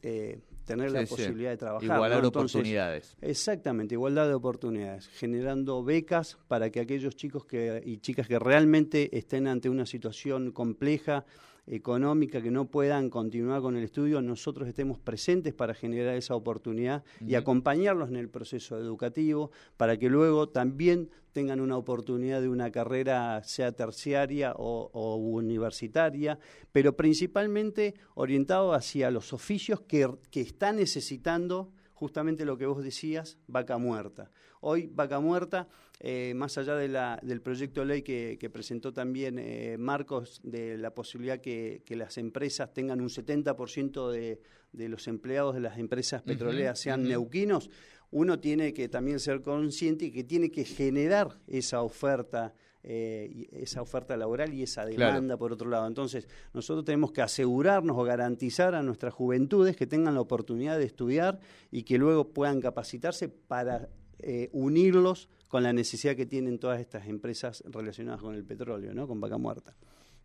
tener 0.70 0.92
la 0.92 1.04
posibilidad 1.04 1.50
de 1.50 1.56
trabajar. 1.56 1.96
Igualdad 1.96 2.22
de 2.22 2.28
oportunidades. 2.28 3.16
Exactamente, 3.20 3.94
igualdad 3.94 4.28
de 4.28 4.34
oportunidades, 4.34 5.08
generando 5.08 5.82
becas 5.84 6.38
para 6.48 6.70
que 6.70 6.80
aquellos 6.80 7.16
chicos 7.16 7.44
que, 7.44 7.82
y 7.84 7.98
chicas 7.98 8.26
que 8.28 8.38
realmente 8.38 9.16
estén 9.16 9.46
ante 9.46 9.68
una 9.68 9.86
situación 9.86 10.52
compleja 10.52 11.24
económica 11.70 12.42
que 12.42 12.50
no 12.50 12.66
puedan 12.66 13.10
continuar 13.10 13.62
con 13.62 13.76
el 13.76 13.84
estudio, 13.84 14.20
nosotros 14.20 14.68
estemos 14.68 14.98
presentes 14.98 15.54
para 15.54 15.72
generar 15.72 16.16
esa 16.16 16.34
oportunidad 16.34 17.04
y 17.24 17.36
acompañarlos 17.36 18.08
en 18.08 18.16
el 18.16 18.28
proceso 18.28 18.76
educativo 18.76 19.52
para 19.76 19.96
que 19.96 20.08
luego 20.08 20.48
también 20.48 21.10
tengan 21.32 21.60
una 21.60 21.76
oportunidad 21.76 22.40
de 22.40 22.48
una 22.48 22.72
carrera, 22.72 23.40
sea 23.44 23.70
terciaria 23.70 24.52
o, 24.56 25.16
universitaria, 25.16 26.40
pero 26.72 26.96
principalmente 26.96 27.94
orientado 28.14 28.74
hacia 28.74 29.12
los 29.12 29.32
oficios 29.32 29.80
que, 29.82 30.10
que 30.32 30.40
están 30.40 30.76
necesitando 30.76 31.72
justamente 31.92 32.44
lo 32.44 32.58
que 32.58 32.66
vos 32.66 32.82
decías, 32.82 33.38
vaca 33.46 33.78
muerta. 33.78 34.32
Hoy, 34.60 34.90
vaca 34.92 35.20
muerta, 35.20 35.68
eh, 36.00 36.32
más 36.34 36.56
allá 36.58 36.76
de 36.76 36.88
la, 36.88 37.20
del 37.22 37.42
proyecto 37.42 37.80
de 37.80 37.86
ley 37.86 38.02
que, 38.02 38.50
presentó 38.50 38.92
también 38.92 39.38
eh, 39.38 39.76
Marcos, 39.78 40.40
de 40.42 40.78
la 40.78 40.94
posibilidad 40.94 41.40
que, 41.40 41.82
que 41.84 41.94
las 41.94 42.16
empresas 42.16 42.72
tengan 42.72 43.00
un 43.00 43.08
70% 43.08 44.10
de, 44.10 44.40
de 44.72 44.88
los 44.88 45.08
empleados 45.08 45.54
de 45.54 45.60
las 45.60 45.78
empresas 45.78 46.22
petroleras 46.22 46.78
sean 46.78 47.04
neuquinos, 47.04 47.70
uno 48.10 48.40
tiene 48.40 48.72
que 48.72 48.88
también 48.88 49.20
ser 49.20 49.42
consciente 49.42 50.06
y 50.06 50.10
que 50.10 50.24
tiene 50.24 50.50
que 50.50 50.64
generar 50.64 51.38
esa 51.46 51.82
oferta 51.82 52.54
eh, 52.82 53.46
esa 53.52 53.82
oferta 53.82 54.16
laboral 54.16 54.54
y 54.54 54.62
esa 54.62 54.86
demanda 54.86 55.36
por 55.36 55.52
otro 55.52 55.68
lado. 55.68 55.86
Entonces, 55.86 56.26
nosotros 56.54 56.82
tenemos 56.82 57.12
que 57.12 57.20
asegurarnos 57.20 57.94
o 57.98 58.04
garantizar 58.04 58.74
a 58.74 58.82
nuestras 58.82 59.12
juventudes 59.12 59.76
que 59.76 59.86
tengan 59.86 60.14
la 60.14 60.22
oportunidad 60.22 60.78
de 60.78 60.86
estudiar 60.86 61.40
y 61.70 61.82
que 61.82 61.98
luego 61.98 62.32
puedan 62.32 62.62
capacitarse 62.62 63.28
para 63.28 63.90
eh, 64.18 64.48
unirlos 64.52 65.28
con 65.50 65.64
la 65.64 65.72
necesidad 65.72 66.14
que 66.14 66.26
tienen 66.26 66.60
todas 66.60 66.80
estas 66.80 67.08
empresas 67.08 67.64
relacionadas 67.66 68.22
con 68.22 68.36
el 68.36 68.44
petróleo, 68.44 68.94
¿no? 68.94 69.08
con 69.08 69.20
vaca 69.20 69.36
muerta. 69.36 69.74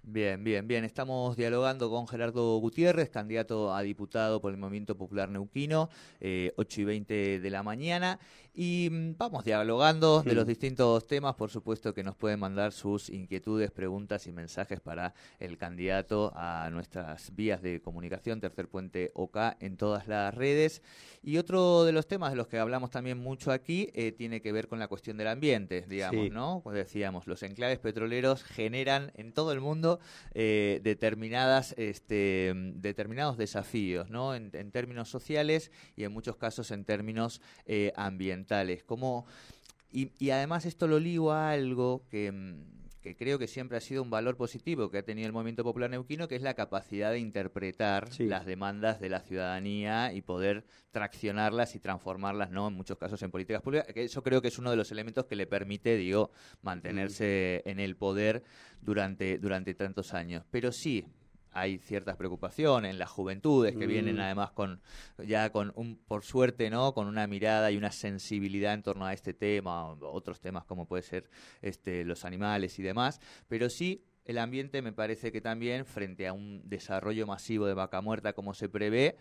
Bien, 0.04 0.44
bien, 0.44 0.68
bien. 0.68 0.86
Estamos 0.86 1.36
dialogando 1.36 1.90
con 1.90 2.08
Gerardo 2.08 2.60
Gutiérrez, 2.60 3.10
candidato 3.10 3.74
a 3.74 3.82
diputado 3.82 4.40
por 4.40 4.52
el 4.52 4.60
Movimiento 4.60 4.96
Popular 4.96 5.30
Neuquino, 5.30 5.90
eh, 6.20 6.54
8 6.58 6.82
y 6.82 6.84
20 6.84 7.40
de 7.40 7.50
la 7.50 7.64
mañana. 7.64 8.20
Y 8.58 8.90
mm, 8.90 9.18
vamos 9.18 9.44
dialogando 9.44 10.24
de 10.24 10.34
los 10.34 10.48
distintos 10.48 11.06
temas. 11.06 11.36
Por 11.36 11.50
supuesto 11.50 11.94
que 11.94 12.04
nos 12.04 12.16
pueden 12.16 12.40
mandar 12.40 12.72
sus 12.72 13.10
inquietudes, 13.10 13.70
preguntas 13.70 14.28
y 14.28 14.32
mensajes 14.32 14.80
para 14.80 15.14
el 15.40 15.58
candidato 15.58 16.32
a 16.34 16.70
nuestras 16.72 17.36
vías 17.36 17.62
de 17.62 17.82
comunicación, 17.82 18.40
Tercer 18.40 18.70
Puente 18.70 19.12
OK, 19.14 19.38
en 19.60 19.76
todas 19.76 20.08
las 20.08 20.34
redes. 20.34 20.82
Y 21.22 21.38
otro 21.38 21.84
de 21.84 21.92
los 21.92 22.08
temas 22.08 22.32
de 22.32 22.38
los 22.38 22.48
que 22.48 22.58
hablamos 22.58 22.92
también 22.92 23.18
mucho 23.18 23.52
aquí 23.52 23.90
eh, 23.94 24.14
tiene 24.14 24.42
que 24.42 24.54
ver 24.54 24.70
con 24.70 24.80
la 24.80 24.88
cuestión 24.88 25.18
del 25.18 25.28
ambiente, 25.28 25.86
digamos, 25.90 26.32
¿no? 26.32 26.62
Pues 26.64 26.78
decíamos, 26.78 27.28
los 27.28 27.44
enclaves 27.44 27.80
petroleros 27.80 28.44
generan 28.44 29.12
en 29.16 29.34
todo 29.34 29.52
el 29.52 29.60
mundo 29.60 30.00
eh, 30.34 30.80
determinadas, 30.82 31.74
este, 31.78 32.54
determinados 32.76 33.38
desafíos, 33.38 34.10
¿no? 34.10 34.34
En, 34.34 34.52
términos 34.72 35.10
sociales 35.10 35.72
y 35.96 36.04
en 36.04 36.12
muchos 36.12 36.38
casos 36.38 36.72
en 36.72 36.86
términos 36.86 37.42
eh, 37.66 37.92
ambientales. 37.96 38.45
Como, 38.84 39.26
y, 39.92 40.30
además 40.30 40.66
esto 40.66 40.88
lo 40.88 41.00
ligo 41.00 41.32
a 41.32 41.52
algo 41.52 42.04
que 42.10 42.32
que 43.06 43.16
creo 43.16 43.38
que 43.38 43.48
siempre 43.48 43.78
ha 43.78 43.82
sido 43.82 44.02
un 44.02 44.10
valor 44.10 44.36
positivo 44.36 44.90
que 44.90 44.98
ha 44.98 45.04
tenido 45.04 45.28
el 45.28 45.32
movimiento 45.32 45.64
popular 45.64 45.92
neuquino, 45.92 46.28
que 46.28 46.36
es 46.36 46.42
la 46.42 46.56
capacidad 46.56 47.12
de 47.12 47.20
interpretar 47.20 48.10
las 48.18 48.48
demandas 48.48 49.00
de 49.00 49.10
la 49.10 49.20
ciudadanía 49.20 50.12
y 50.12 50.24
poder 50.24 50.66
traccionarlas 50.90 51.76
y 51.76 51.80
transformarlas, 51.80 52.50
¿no? 52.50 52.68
En 52.68 52.74
muchos 52.74 52.98
casos 52.98 53.22
en 53.22 53.30
políticas 53.30 53.62
públicas. 53.62 53.94
Que 53.94 54.06
eso 54.06 54.24
creo 54.24 54.42
que 54.42 54.48
es 54.48 54.58
uno 54.58 54.72
de 54.72 54.78
los 54.78 54.92
elementos 54.92 55.26
que 55.26 55.36
le 55.36 55.46
permite, 55.46 55.98
digo, 55.98 56.32
mantenerse 56.64 57.62
en 57.68 57.80
el 57.80 57.96
poder 57.96 58.42
durante, 58.82 59.38
durante 59.38 59.76
tantos 59.76 60.16
años. 60.16 60.44
Pero 60.50 60.72
sí, 60.72 61.06
hay 61.56 61.80
ciertas 61.80 62.18
preocupaciones 62.18 62.92
en 62.92 63.00
las 63.00 63.10
juventudes 63.10 63.76
que 63.76 63.88
vienen 63.88 64.18
mm. 64.18 64.20
además 64.20 64.52
con 64.52 64.82
ya 65.26 65.50
con 65.52 65.72
un 65.76 65.98
por 65.98 66.24
suerte 66.24 66.70
no 66.70 66.94
con 66.94 67.08
una 67.08 67.26
mirada 67.28 67.72
y 67.72 67.78
una 67.78 67.92
sensibilidad 67.92 68.74
en 68.74 68.84
torno 68.84 69.06
a 69.06 69.14
este 69.14 69.34
tema 69.34 69.94
otros 69.94 70.42
temas 70.42 70.66
como 70.66 70.86
puede 70.86 71.04
ser 71.04 71.30
este 71.62 72.04
los 72.04 72.26
animales 72.26 72.78
y 72.78 72.84
demás 72.84 73.22
pero 73.48 73.70
sí 73.70 74.04
el 74.26 74.40
ambiente 74.40 74.82
me 74.82 74.92
parece 74.92 75.32
que 75.32 75.40
también, 75.40 75.86
frente 75.86 76.28
a 76.28 76.34
un 76.34 76.68
desarrollo 76.68 77.28
masivo 77.28 77.68
de 77.68 77.76
vaca 77.76 78.02
muerta 78.02 78.34
como 78.34 78.56
se 78.56 78.68
prevé, 78.68 79.18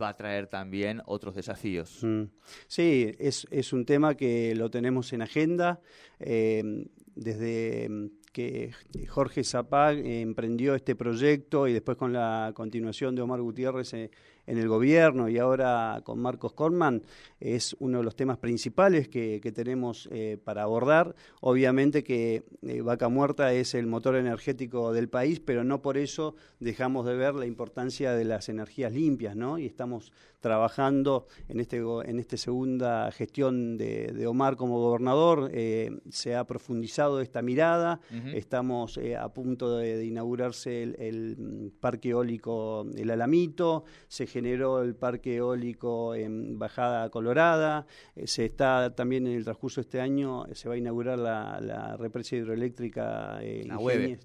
va 0.00 0.08
a 0.08 0.16
traer 0.16 0.46
también 0.46 1.02
otros 1.04 1.34
desafíos. 1.34 2.02
Mm. 2.02 2.24
Sí, 2.66 3.14
es, 3.18 3.46
es, 3.50 3.74
un 3.74 3.84
tema 3.84 4.16
que 4.16 4.54
lo 4.54 4.70
tenemos 4.70 5.12
en 5.12 5.20
agenda. 5.20 5.80
Eh, 6.18 6.88
desde 7.16 7.88
mm, 7.88 8.06
que 8.32 8.70
Jorge 9.08 9.42
Zapag 9.42 9.98
emprendió 9.98 10.74
este 10.74 10.94
proyecto 10.94 11.66
y 11.66 11.72
después 11.72 11.96
con 11.96 12.12
la 12.12 12.52
continuación 12.54 13.14
de 13.14 13.22
Omar 13.22 13.40
Gutiérrez 13.40 13.94
eh, 13.94 14.10
en 14.46 14.58
el 14.58 14.68
gobierno 14.68 15.28
y 15.28 15.38
ahora 15.38 16.00
con 16.04 16.20
Marcos 16.20 16.52
Korman, 16.52 17.02
es 17.40 17.76
uno 17.78 17.98
de 17.98 18.04
los 18.04 18.16
temas 18.16 18.38
principales 18.38 19.08
que, 19.08 19.40
tenemos 19.54 20.08
eh, 20.12 20.38
para 20.42 20.62
abordar. 20.62 21.14
Obviamente 21.40 22.02
que 22.02 22.44
eh, 22.62 22.80
Vaca 22.82 23.08
Muerta 23.08 23.52
es 23.52 23.74
el 23.74 23.86
motor 23.86 24.16
energético 24.16 24.92
del 24.92 25.08
país, 25.08 25.40
pero 25.40 25.64
no 25.64 25.82
por 25.82 25.96
eso 25.96 26.34
dejamos 26.60 27.06
de 27.06 27.14
ver 27.14 27.34
la 27.34 27.46
importancia 27.46 28.12
de 28.12 28.24
las 28.24 28.48
energías 28.48 28.92
limpias, 28.92 29.36
¿no? 29.36 29.58
Y 29.58 29.66
estamos 29.66 30.12
trabajando 30.40 31.26
en 31.48 31.60
este 31.60 31.76
en 31.76 32.18
esta 32.18 32.36
segunda 32.36 33.10
gestión 33.12 33.76
de, 33.76 34.26
Omar 34.26 34.56
como 34.56 34.80
gobernador, 34.80 35.50
eh, 35.52 35.90
se 36.10 36.34
ha 36.34 36.44
profundizado 36.44 37.20
esta 37.20 37.42
mirada, 37.42 38.00
estamos 38.34 38.98
a 39.18 39.28
punto 39.32 39.76
de, 39.76 40.04
inaugurarse 40.04 40.82
el, 40.82 40.96
el, 40.98 41.36
mm, 41.36 41.80
parque 41.80 42.10
eólico 42.10 42.86
El 42.96 43.10
Alamito, 43.10 43.84
se 44.08 44.26
generó 44.36 44.82
el 44.82 44.94
parque 44.94 45.36
eólico 45.36 46.14
en 46.14 46.58
Bajada 46.58 47.08
Colorada, 47.08 47.86
eh, 48.14 48.26
se 48.26 48.44
está 48.44 48.94
también 48.94 49.26
en 49.26 49.32
el 49.32 49.44
transcurso 49.44 49.80
de 49.80 49.86
este 49.86 49.98
año, 49.98 50.46
eh, 50.46 50.54
se 50.54 50.68
va 50.68 50.74
a 50.74 50.76
inaugurar 50.76 51.18
la, 51.18 51.96
represa 51.96 52.36
hidroeléctrica 52.36 53.38
eh, 53.40 53.64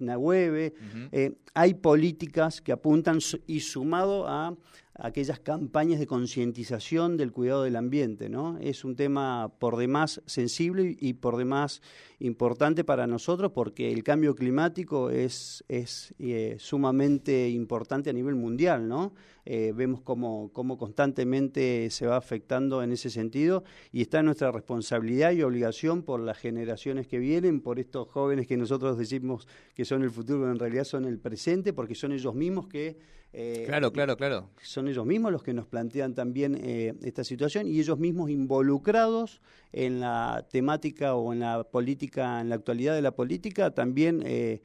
Nahueve. 0.01 0.73
Eh, 1.13 1.31
hay 1.53 1.75
políticas 1.75 2.59
que 2.59 2.73
apuntan 2.73 3.19
y 3.47 3.61
sumado 3.61 4.27
a 4.27 4.53
aquellas 4.95 5.39
campañas 5.39 5.99
de 5.99 6.07
concientización 6.07 7.17
del 7.17 7.31
cuidado 7.31 7.63
del 7.63 7.75
ambiente, 7.75 8.29
¿no? 8.29 8.57
Es 8.59 8.83
un 8.83 8.95
tema 8.95 9.51
por 9.57 9.77
demás 9.77 10.21
sensible 10.25 10.97
y 10.99 11.13
por 11.13 11.37
demás 11.37 11.81
importante 12.19 12.83
para 12.83 13.07
nosotros 13.07 13.51
porque 13.53 13.91
el 13.91 14.03
cambio 14.03 14.35
climático 14.35 15.09
es, 15.09 15.63
es 15.69 16.13
eh, 16.19 16.55
sumamente 16.59 17.49
importante 17.49 18.09
a 18.09 18.13
nivel 18.13 18.35
mundial, 18.35 18.87
¿no? 18.87 19.13
Eh, 19.45 19.73
vemos 19.75 20.01
cómo, 20.01 20.51
cómo 20.53 20.77
constantemente 20.77 21.89
se 21.89 22.05
va 22.05 22.17
afectando 22.17 22.83
en 22.83 22.91
ese 22.91 23.09
sentido 23.09 23.63
y 23.91 24.01
está 24.01 24.21
nuestra 24.21 24.51
responsabilidad 24.51 25.31
y 25.31 25.41
obligación 25.41 26.03
por 26.03 26.19
las 26.19 26.37
generaciones 26.37 27.07
que 27.07 27.17
vienen, 27.17 27.61
por 27.61 27.79
estos 27.79 28.07
jóvenes 28.09 28.45
que 28.45 28.57
nosotros 28.57 28.97
decimos 28.99 29.47
que 29.73 29.85
son 29.85 30.03
el 30.03 30.11
futuro, 30.11 30.41
pero 30.41 30.51
en 30.51 30.59
realidad 30.59 30.83
son 30.83 31.05
el 31.05 31.17
presente, 31.17 31.73
porque 31.73 31.95
son 31.95 32.11
ellos 32.11 32.35
mismos 32.35 32.67
que 32.67 33.20
eh, 33.33 33.63
claro, 33.65 33.93
claro, 33.93 34.17
claro. 34.17 34.49
Son 34.61 34.87
ellos 34.89 35.05
mismos 35.05 35.31
los 35.31 35.41
que 35.41 35.53
nos 35.53 35.65
plantean 35.65 36.13
también 36.13 36.59
eh, 36.61 36.93
esta 37.03 37.23
situación 37.23 37.65
y 37.65 37.79
ellos 37.79 37.97
mismos 37.97 38.29
involucrados 38.29 39.41
en 39.71 40.01
la 40.01 40.45
temática 40.51 41.15
o 41.15 41.31
en 41.31 41.39
la 41.39 41.63
política, 41.63 42.41
en 42.41 42.49
la 42.49 42.55
actualidad 42.55 42.93
de 42.93 43.01
la 43.01 43.11
política, 43.11 43.71
también 43.71 44.21
eh, 44.25 44.61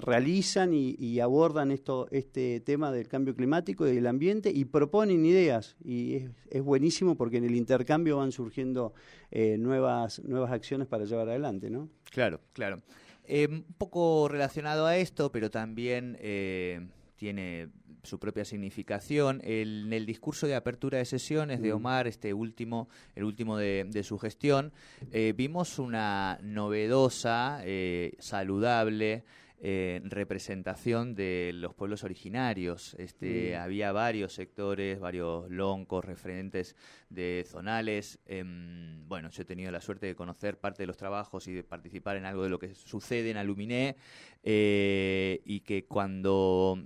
realizan 0.00 0.72
y, 0.74 1.20
abordan 1.20 1.70
esto, 1.70 2.08
este 2.10 2.58
tema 2.60 2.90
del 2.90 3.06
cambio 3.06 3.36
climático 3.36 3.86
y 3.86 3.94
del 3.94 4.08
ambiente 4.08 4.50
y 4.52 4.64
proponen 4.64 5.24
ideas. 5.24 5.76
Y 5.84 6.16
es, 6.16 6.30
es 6.50 6.62
buenísimo 6.62 7.16
porque 7.16 7.36
en 7.36 7.44
el 7.44 7.54
intercambio 7.54 8.16
van 8.16 8.32
surgiendo 8.32 8.92
nuevas, 9.30 10.20
nuevas 10.24 10.50
acciones 10.50 10.88
para 10.88 11.04
llevar 11.04 11.28
adelante, 11.28 11.70
¿no? 11.70 11.88
Claro, 12.10 12.40
claro. 12.52 12.82
un 13.28 13.64
poco 13.78 14.26
relacionado 14.26 14.86
a 14.86 14.96
esto, 14.96 15.30
pero 15.30 15.48
también 15.48 16.18
tiene 17.14 17.68
su 18.02 18.18
propia 18.18 18.44
significación. 18.44 19.40
en 19.44 19.92
el 19.92 20.06
discurso 20.06 20.46
de 20.46 20.54
apertura 20.54 20.98
de 20.98 21.04
sesiones 21.04 21.60
de 21.60 21.72
mm. 21.72 21.76
Omar, 21.76 22.06
este 22.06 22.34
último, 22.34 22.88
el 23.14 23.24
último 23.24 23.56
de, 23.56 24.02
su 24.02 24.18
gestión, 24.18 24.72
eh, 25.12 25.34
vimos 25.36 25.78
una 25.78 26.38
novedosa, 26.42 27.60
eh, 27.64 28.14
saludable, 28.18 29.24
eh, 29.62 30.00
representación 30.04 31.14
de 31.14 31.50
los 31.54 31.74
pueblos 31.74 32.02
originarios. 32.02 32.94
Este, 32.98 33.54
mm. 33.54 33.60
Había 33.60 33.92
varios 33.92 34.32
sectores, 34.32 34.98
varios 34.98 35.50
loncos, 35.50 36.04
referentes 36.04 36.76
de 37.10 37.44
zonales. 37.46 38.18
Em, 38.24 39.06
bueno, 39.06 39.28
yo 39.30 39.42
he 39.42 39.44
tenido 39.44 39.70
la 39.70 39.82
suerte 39.82 40.06
de 40.06 40.14
conocer 40.14 40.58
parte 40.58 40.82
de 40.82 40.86
los 40.86 40.96
trabajos 40.96 41.46
y 41.46 41.52
de 41.52 41.62
participar 41.62 42.16
en 42.16 42.24
algo 42.24 42.42
de 42.42 42.48
lo 42.48 42.58
que 42.58 42.74
sucede 42.74 43.30
en 43.30 43.36
Aluminé 43.36 43.96
y 44.42 45.60
que 45.60 45.84
cuando 45.86 46.78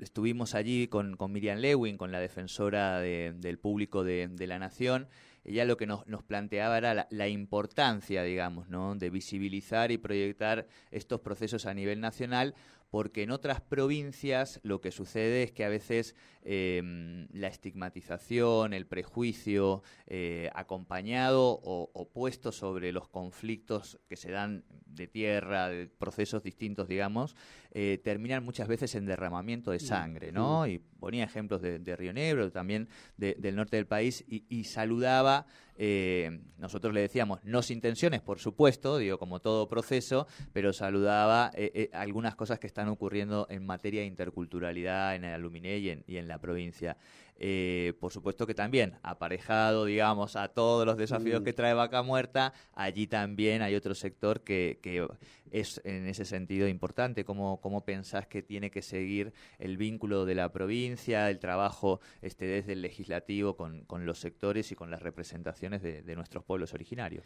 estuvimos 0.00 0.54
allí 0.54 0.88
con, 0.88 1.16
con 1.16 1.32
Miriam 1.32 1.58
Lewin, 1.58 1.96
con 1.96 2.12
la 2.12 2.20
defensora 2.20 3.00
del 3.00 3.58
público 3.58 4.04
de, 4.04 4.46
la 4.46 4.58
Nación. 4.58 5.08
Ella 5.44 5.64
lo 5.64 5.76
que 5.76 5.86
nos, 5.86 6.04
planteaba 6.26 6.78
era 6.78 7.06
la, 7.10 7.28
importancia, 7.28 8.22
digamos, 8.22 8.68
¿no? 8.68 8.94
de 8.94 9.10
visibilizar 9.10 9.90
y 9.90 9.98
proyectar 9.98 10.66
estos 10.90 11.20
procesos 11.20 11.66
a 11.66 11.74
nivel 11.74 12.00
nacional, 12.00 12.54
porque 12.92 13.22
en 13.22 13.30
otras 13.30 13.62
provincias 13.62 14.60
lo 14.64 14.82
que 14.82 14.90
sucede 14.90 15.44
es 15.44 15.52
que 15.52 15.64
a 15.64 15.70
veces 15.70 16.14
em, 16.42 17.26
la 17.32 17.48
estigmatización, 17.48 18.74
el 18.74 18.86
prejuicio, 18.86 19.82
eh, 20.06 20.50
acompañado 20.54 21.58
o, 21.64 22.10
puesto 22.12 22.52
sobre 22.52 22.92
los 22.92 23.08
conflictos 23.08 23.98
que 24.10 24.16
se 24.16 24.30
dan 24.30 24.64
de 24.84 25.06
tierra, 25.06 25.70
de 25.70 25.86
procesos 25.86 26.42
distintos, 26.42 26.86
digamos, 26.86 27.34
eh, 27.70 27.98
terminan 28.04 28.44
muchas 28.44 28.68
veces 28.68 28.94
en 28.94 29.06
derramamiento 29.06 29.70
de 29.70 29.78
mm, 29.78 29.80
sangre, 29.80 30.30
¿no? 30.30 30.66
Mm. 30.66 30.70
Y 30.72 30.78
ponía 30.78 31.24
ejemplos 31.24 31.62
de, 31.62 31.96
Río 31.96 32.12
Negro, 32.12 32.52
también 32.52 32.90
del 33.16 33.56
norte 33.56 33.76
del 33.76 33.86
país, 33.86 34.22
y, 34.28 34.64
saludaba, 34.64 35.46
eh, 35.84 36.38
nosotros 36.58 36.94
le 36.94 37.00
decíamos, 37.00 37.40
no 37.42 37.60
sin 37.60 37.80
tensiones, 37.80 38.20
por 38.20 38.38
supuesto, 38.38 38.98
digo, 38.98 39.18
como 39.18 39.40
todo 39.40 39.68
proceso, 39.68 40.28
pero 40.52 40.72
saludaba 40.72 41.50
eh, 41.54 41.90
algunas 41.92 42.36
cosas 42.36 42.60
que 42.60 42.68
están 42.68 42.86
ocurriendo 42.86 43.48
en 43.50 43.66
materia 43.66 44.02
de 44.02 44.06
interculturalidad 44.06 45.16
en 45.16 45.24
el 45.24 45.34
Aluminé 45.34 45.78
y 45.78 45.90
en, 45.90 46.04
y 46.06 46.18
en 46.18 46.28
la 46.28 46.38
provincia. 46.38 46.96
Eh, 47.44 47.94
por 47.98 48.12
supuesto 48.12 48.46
que 48.46 48.54
también, 48.54 48.94
aparejado, 49.02 49.84
digamos, 49.84 50.36
a 50.36 50.46
todos 50.46 50.86
los 50.86 50.96
desafíos 50.96 51.40
mm. 51.40 51.44
que 51.44 51.52
trae 51.52 51.74
Vaca 51.74 52.00
Muerta, 52.04 52.52
allí 52.72 53.08
también 53.08 53.62
hay 53.62 53.74
otro 53.74 53.96
sector 53.96 54.42
que, 54.42 54.78
que 54.80 55.04
es 55.50 55.80
en 55.82 56.06
ese 56.06 56.24
sentido 56.24 56.68
importante. 56.68 57.24
¿Cómo, 57.24 57.60
¿Cómo 57.60 57.84
pensás 57.84 58.28
que 58.28 58.42
tiene 58.44 58.70
que 58.70 58.80
seguir 58.80 59.32
el 59.58 59.76
vínculo 59.76 60.24
de 60.24 60.36
la 60.36 60.52
provincia, 60.52 61.28
el 61.30 61.40
trabajo 61.40 62.00
este, 62.20 62.44
desde 62.44 62.74
el 62.74 62.82
legislativo 62.82 63.56
con, 63.56 63.86
con 63.86 64.06
los 64.06 64.20
sectores 64.20 64.70
y 64.70 64.76
con 64.76 64.92
las 64.92 65.02
representaciones 65.02 65.82
de, 65.82 66.14
nuestros 66.14 66.44
pueblos 66.44 66.74
originarios? 66.74 67.24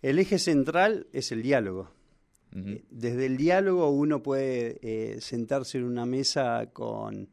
El 0.00 0.18
eje 0.20 0.38
central 0.38 1.06
es 1.12 1.32
el 1.32 1.42
diálogo. 1.42 1.90
Eh, 2.56 2.82
desde 2.88 3.26
el 3.26 3.36
diálogo 3.36 3.90
uno 3.90 4.22
puede 4.22 4.78
eh, 4.80 5.20
sentarse 5.20 5.76
en 5.76 5.84
una 5.84 6.06
mesa 6.06 6.70
con 6.72 7.28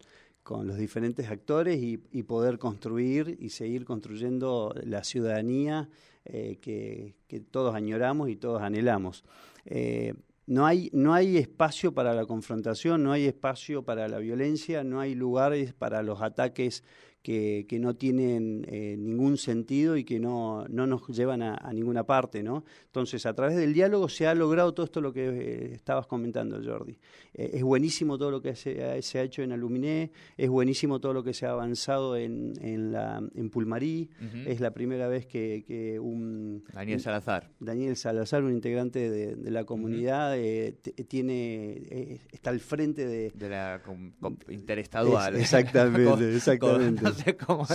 con 0.52 0.68
los 0.68 0.78
diferentes 0.78 1.30
actores 1.30 1.82
y, 1.82 1.98
poder 2.24 2.60
construir 2.60 3.38
y 3.40 3.50
seguir 3.50 3.86
construyendo 3.86 4.76
la 4.84 5.06
ciudadanía 5.06 5.88
eh, 6.26 6.58
que, 6.60 7.16
todos 7.52 7.74
añoramos 7.74 8.30
y 8.30 8.36
todos 8.36 8.62
anhelamos. 8.62 9.24
Eh, 9.66 10.14
no 10.48 10.66
hay, 10.66 10.90
no 10.92 11.14
hay 11.14 11.38
espacio 11.38 11.94
para 11.94 12.14
la 12.14 12.26
confrontación, 12.26 13.02
no 13.02 13.14
hay 13.14 13.28
espacio 13.28 13.84
para 13.84 14.10
la 14.10 14.18
violencia, 14.18 14.84
no 14.84 15.00
hay 15.00 15.16
lugares 15.16 15.74
para 15.74 16.04
los 16.04 16.22
ataques 16.22 16.84
que, 17.22 17.66
que 17.68 17.80
no 17.80 17.96
tienen 17.96 18.66
eh, 18.68 18.96
ningún 18.98 19.38
sentido 19.38 19.96
y 19.96 20.04
que 20.04 20.20
no, 20.20 20.66
no 20.70 20.88
nos 20.88 21.08
llevan 21.08 21.44
a, 21.44 21.72
ninguna 21.74 22.04
parte, 22.04 22.42
¿no? 22.42 22.64
Entonces, 22.86 23.26
a 23.26 23.34
través 23.34 23.56
del 23.56 23.74
diálogo 23.74 24.10
se 24.10 24.28
ha 24.28 24.34
logrado 24.34 24.74
todo 24.74 24.86
esto 24.86 25.02
lo 25.02 25.14
que 25.14 25.28
eh, 25.28 25.74
estabas 25.74 26.08
comentando, 26.08 26.60
Jordi. 26.64 26.98
Eh, 27.34 27.52
es 27.54 27.64
buenísimo 27.64 28.18
todo 28.18 28.32
lo 28.32 28.42
que 28.42 28.56
se, 28.56 28.84
ha 28.84 29.24
hecho 29.24 29.44
en 29.44 29.52
Aluminé, 29.52 30.12
es 30.36 30.50
buenísimo 30.50 31.00
todo 31.00 31.14
lo 31.14 31.24
que 31.24 31.34
se 31.34 31.46
ha 31.46 31.52
avanzado 31.52 32.18
en, 32.18 32.54
en, 32.62 32.92
la, 32.92 33.22
en 33.36 33.50
Pulmarí, 33.50 34.10
es 34.46 34.60
la 34.60 34.72
primera 34.72 35.08
vez 35.08 35.26
que, 35.26 35.64
que 35.68 36.00
un... 36.00 36.64
Daniel 36.74 37.00
Salazar. 37.00 37.52
Daniel 37.60 37.96
Salazar, 37.96 38.44
un 38.44 38.52
integrante 38.52 39.10
de, 39.10 39.52
la 39.52 39.66
comunidad, 39.66 40.36
tiene 41.08 42.20
está 42.32 42.50
al 42.50 42.60
frente 42.60 43.06
de... 43.06 43.32
De 43.32 43.50
la 43.50 43.82
interestadual. 44.50 45.36
exactamente, 45.36 46.36
exactamente 46.36 47.11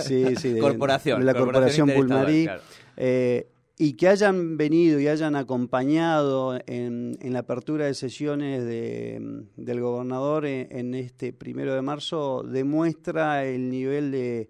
sí, 0.03 0.59
corporación. 0.59 1.25
la 1.25 1.33
Corporación, 1.33 1.89
Pulmarí. 1.89 2.47
Eh, 2.95 3.47
y 3.79 3.93
que 3.93 4.07
hayan 4.07 4.57
venido 4.57 4.99
y 4.99 5.07
hayan 5.07 5.35
acompañado 5.35 6.59
en, 6.65 7.17
la 7.21 7.39
apertura 7.39 7.85
de 7.85 7.93
sesiones 7.93 8.65
del 8.65 9.81
gobernador 9.81 10.47
en, 10.47 10.95
este 10.95 11.31
primero 11.31 11.75
de 11.75 11.83
marzo 11.83 12.43
demuestra 12.43 13.45
el 13.45 13.69
nivel 13.69 14.11
de, 14.11 14.49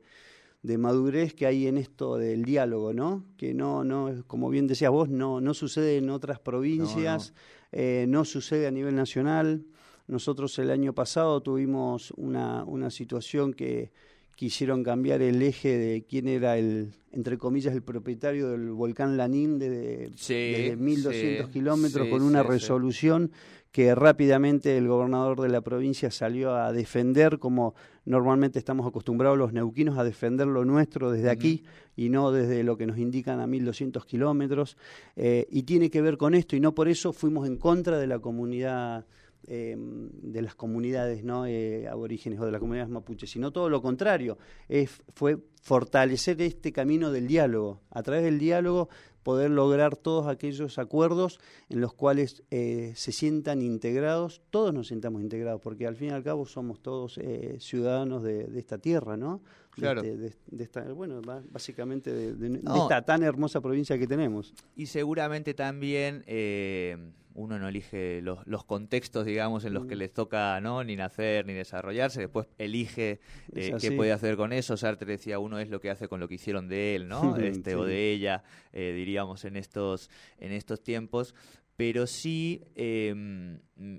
madurez 0.78 1.34
que 1.34 1.46
hay 1.46 1.68
en 1.68 1.78
esto 1.78 2.18
del 2.18 2.46
diálogo, 2.46 2.94
¿no? 2.94 3.26
Que 3.36 3.54
no, 3.54 3.84
no, 3.84 4.24
como 4.28 4.50
bien 4.50 4.66
decías 4.66 4.92
vos, 4.92 5.10
no, 5.10 5.42
no 5.42 5.54
sucede 5.54 5.98
en 5.98 6.10
otras 6.10 6.40
provincias, 6.40 7.34
eh, 7.74 8.06
no, 8.08 8.24
sucede 8.24 8.68
a 8.68 8.72
nivel 8.72 8.96
nacional. 8.96 9.66
Nosotros 10.08 10.58
el 10.60 10.72
año 10.72 10.94
pasado 10.94 11.42
tuvimos 11.42 12.12
una, 12.12 12.64
una 12.64 12.90
situación 12.90 13.54
que 13.54 13.92
quisieron 14.38 14.84
cambiar 14.84 15.24
el 15.24 15.42
eje 15.42 15.80
de 15.80 16.06
quién 16.08 16.28
era 16.28 16.60
el, 16.60 16.92
entre 17.12 17.40
comillas, 17.40 17.74
el 17.74 17.82
propietario 17.82 18.50
del 18.50 18.70
volcán 18.70 19.18
Lanín 19.18 19.58
de, 19.58 20.12
Sí, 20.16 20.36
de 20.36 20.78
1.200 20.78 21.46
sí, 21.48 21.52
kilómetros 21.52 22.06
sí, 22.06 22.12
con 22.12 22.22
una 22.22 22.44
resolución 22.44 23.32
que 23.72 23.96
rápidamente 23.96 24.78
el 24.78 24.88
gobernador 24.88 25.42
de 25.42 25.50
la 25.50 25.62
provincia 25.62 26.12
salió 26.12 26.56
a 26.56 26.72
defender, 26.72 27.40
como 27.40 27.74
normalmente 28.06 28.60
estamos 28.60 28.86
acostumbrados 28.86 29.40
los 29.40 29.54
neuquinos 29.54 29.98
a 29.98 30.04
defender 30.04 30.46
lo 30.46 30.66
nuestro 30.66 31.10
desde 31.12 31.32
aquí 31.32 31.64
y 31.96 32.10
no 32.10 32.32
desde 32.32 32.64
lo 32.64 32.78
que 32.78 32.86
nos 32.86 33.00
indican 33.00 33.40
a 33.40 33.48
1.200 33.48 34.06
kilómetros. 34.06 34.78
Eh, 35.16 35.48
y 35.50 35.64
tiene 35.64 35.90
que 35.90 36.04
ver 36.04 36.18
con 36.18 36.36
esto, 36.36 36.56
y 36.56 36.60
no 36.60 36.76
por 36.76 36.88
eso 36.88 37.12
fuimos 37.12 37.48
en 37.48 37.58
contra 37.58 37.98
de 37.98 38.06
la 38.06 38.20
comunidad 38.20 39.06
eh, 39.46 39.76
de 39.78 40.42
las 40.42 40.56
comunidades 40.56 41.24
¿no? 41.24 41.46
eh, 41.46 41.88
aborígenes 41.88 42.40
o 42.40 42.46
de 42.46 42.52
las 42.52 42.60
comunidades 42.60 42.90
mapuches, 42.92 43.30
sino 43.30 43.52
todo 43.52 43.70
lo 43.70 43.82
contrario, 43.82 44.38
es, 44.68 44.90
fue 45.14 45.38
fortalecer 45.62 46.42
este 46.42 46.72
camino 46.72 47.12
del 47.12 47.28
diálogo, 47.28 47.82
a 47.92 48.02
través 48.04 48.24
del 48.24 48.40
diálogo 48.40 48.90
poder 49.24 49.52
lograr 49.52 49.98
todos 49.98 50.28
aquellos 50.28 50.80
acuerdos 50.80 51.40
en 51.70 51.82
los 51.82 51.94
cuales 51.94 52.44
eh, 52.50 52.94
se 52.96 53.12
sientan 53.12 53.62
integrados, 53.62 54.42
todos 54.52 54.74
nos 54.74 54.88
sintamos 54.88 55.22
integrados, 55.22 55.60
porque 55.62 55.86
al 55.86 55.98
fin 55.98 56.08
y 56.10 56.12
al 56.12 56.24
cabo 56.24 56.46
somos 56.46 56.82
todos 56.82 57.18
eh, 57.18 57.58
ciudadanos 57.60 58.24
de, 58.24 58.46
de 58.46 58.60
esta 58.60 58.78
tierra, 58.78 59.18
¿no? 59.18 59.42
De 59.76 59.82
Claro. 59.82 60.02
este- 60.02 60.18
de, 60.18 60.34
de 60.48 60.64
esta, 60.64 60.82
bueno, 60.94 61.22
básicamente 61.52 62.12
de, 62.14 62.36
de- 62.36 62.50
de 62.50 62.60
No. 62.64 62.84
esta 62.84 63.04
tan 63.04 63.22
hermosa 63.22 63.60
provincia 63.60 63.98
que 64.00 64.08
tenemos. 64.08 64.54
Y 64.78 64.86
seguramente 64.86 65.54
también 65.54 66.24
eh, 66.26 66.96
uno 67.38 67.58
no 67.60 67.68
elige 67.68 68.22
los, 68.22 68.46
los 68.48 68.66
contextos, 68.66 69.26
digamos, 69.26 69.64
en 69.64 69.74
los 69.74 69.86
Mm. 69.86 69.88
que 69.88 69.96
les 69.96 70.12
toca 70.12 70.60
no 70.60 70.84
ni 70.84 70.96
nacer 70.96 71.46
ni 71.46 71.54
desarrollarse. 71.54 72.22
Después 72.22 72.48
elige 72.58 73.20
eh, 73.54 73.76
qué 73.80 73.92
puede 73.92 74.12
hacer 74.12 74.36
con 74.36 74.52
eso. 74.54 74.76
Sartre 74.76 75.12
decía, 75.14 75.40
uno 75.40 75.60
es 75.60 75.70
lo 75.70 75.80
que 75.80 75.90
hace 75.92 76.08
con 76.08 76.20
lo 76.20 76.28
que 76.28 76.36
hicieron 76.36 76.68
de 76.68 76.96
él, 76.96 77.08
¿no? 77.08 77.36
este, 77.38 77.76
O 77.76 77.86
de 77.86 78.12
ella, 78.12 78.44
eh, 78.74 78.92
diríamos, 78.96 79.46
en 79.46 79.56
estos, 79.56 80.10
en 80.40 80.52
estos 80.52 80.82
tiempos. 80.82 81.34
Pero 81.76 82.08
sí... 82.08 82.64
eh, 82.76 83.14
mm, 83.16 83.98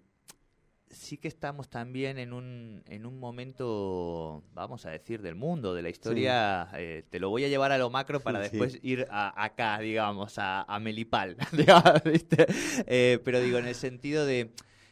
sí 0.90 1.18
que 1.18 1.28
estamos 1.28 1.68
también 1.68 2.18
en 2.18 2.32
un, 2.32 2.82
en 2.88 3.06
un 3.06 3.18
momento, 3.18 4.42
vamos 4.54 4.86
a 4.86 4.90
decir, 4.90 5.22
del 5.22 5.34
mundo, 5.34 5.74
de 5.74 5.82
la 5.82 5.88
historia. 5.90 6.68
eh, 6.74 7.04
te 7.10 7.20
lo 7.20 7.30
voy 7.30 7.44
a 7.44 7.48
llevar 7.48 7.72
a 7.72 7.78
lo 7.78 7.90
macro 7.90 8.20
para 8.20 8.38
Sí. 8.44 8.50
después 8.50 8.78
ir 8.82 9.06
a, 9.10 9.42
acá, 9.44 9.78
digamos, 9.80 10.38
a, 10.38 10.62
a 10.62 10.80
Melipal. 10.80 11.36
¿viste? 12.04 12.46
Eh, 12.86 13.18
pero 13.24 13.40
digo, 13.40 13.58
en 13.58 13.66
el 13.66 13.74
sentido 13.74 14.24
de 14.26 14.50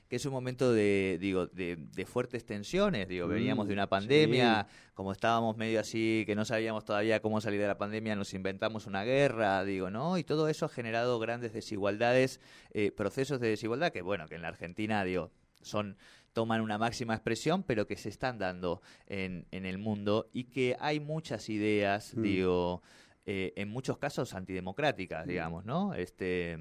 que 0.09 0.15
es 0.17 0.25
un 0.25 0.33
momento 0.33 0.73
de, 0.73 1.19
digo, 1.21 1.49
de, 1.49 1.77
de 1.79 2.07
fuertes 2.07 2.47
tensiones, 2.47 3.09
digo, 3.09 3.27
veníamos 3.27 3.67
de 3.67 3.73
una 3.73 3.87
Mm, 3.87 3.89
pandemia, 3.89 4.67
como 4.95 5.11
estábamos 5.11 5.57
medio 5.57 5.81
así, 5.81 6.23
que 6.27 6.37
no 6.37 6.45
sabíamos 6.45 6.85
todavía 6.85 7.21
cómo 7.21 7.41
salir 7.41 7.61
de 7.61 7.67
la 7.67 7.77
pandemia, 7.77 8.15
nos 8.15 8.33
inventamos 8.33 8.87
una 8.87 9.03
guerra, 9.03 9.65
digo, 9.65 9.91
¿no? 9.91 10.17
Y 10.17 10.23
todo 10.23 10.49
eso 10.49 10.67
ha 10.67 10.69
generado 10.69 11.19
grandes 11.19 11.53
desigualdades, 11.53 12.41
eh, 12.71 12.93
procesos 12.93 13.41
de 13.41 13.49
desigualdad 13.49 13.91
que, 13.91 14.01
bueno, 14.03 14.29
que 14.29 14.37
en 14.37 14.43
la 14.43 14.49
Argentina, 14.49 15.03
digo, 15.03 15.33
son 15.63 15.97
toman 16.33 16.61
una 16.61 16.77
máxima 16.77 17.15
expresión, 17.15 17.63
pero 17.63 17.87
que 17.87 17.97
se 17.97 18.11
están 18.11 18.39
dando 18.39 18.83
en, 19.07 19.47
en 19.51 19.65
el 19.65 19.79
mundo 19.79 20.29
y 20.35 20.45
que 20.45 20.77
hay 20.81 21.01
muchas 21.01 21.49
ideas, 21.49 22.15
Mm. 22.15 22.23
digo, 22.23 22.83
eh, 23.25 23.55
en 23.57 23.69
muchos 23.71 23.97
casos 23.99 24.35
antidemocráticas, 24.35 25.27
digamos, 25.27 25.65
¿no? 25.65 25.95
Este 25.95 26.59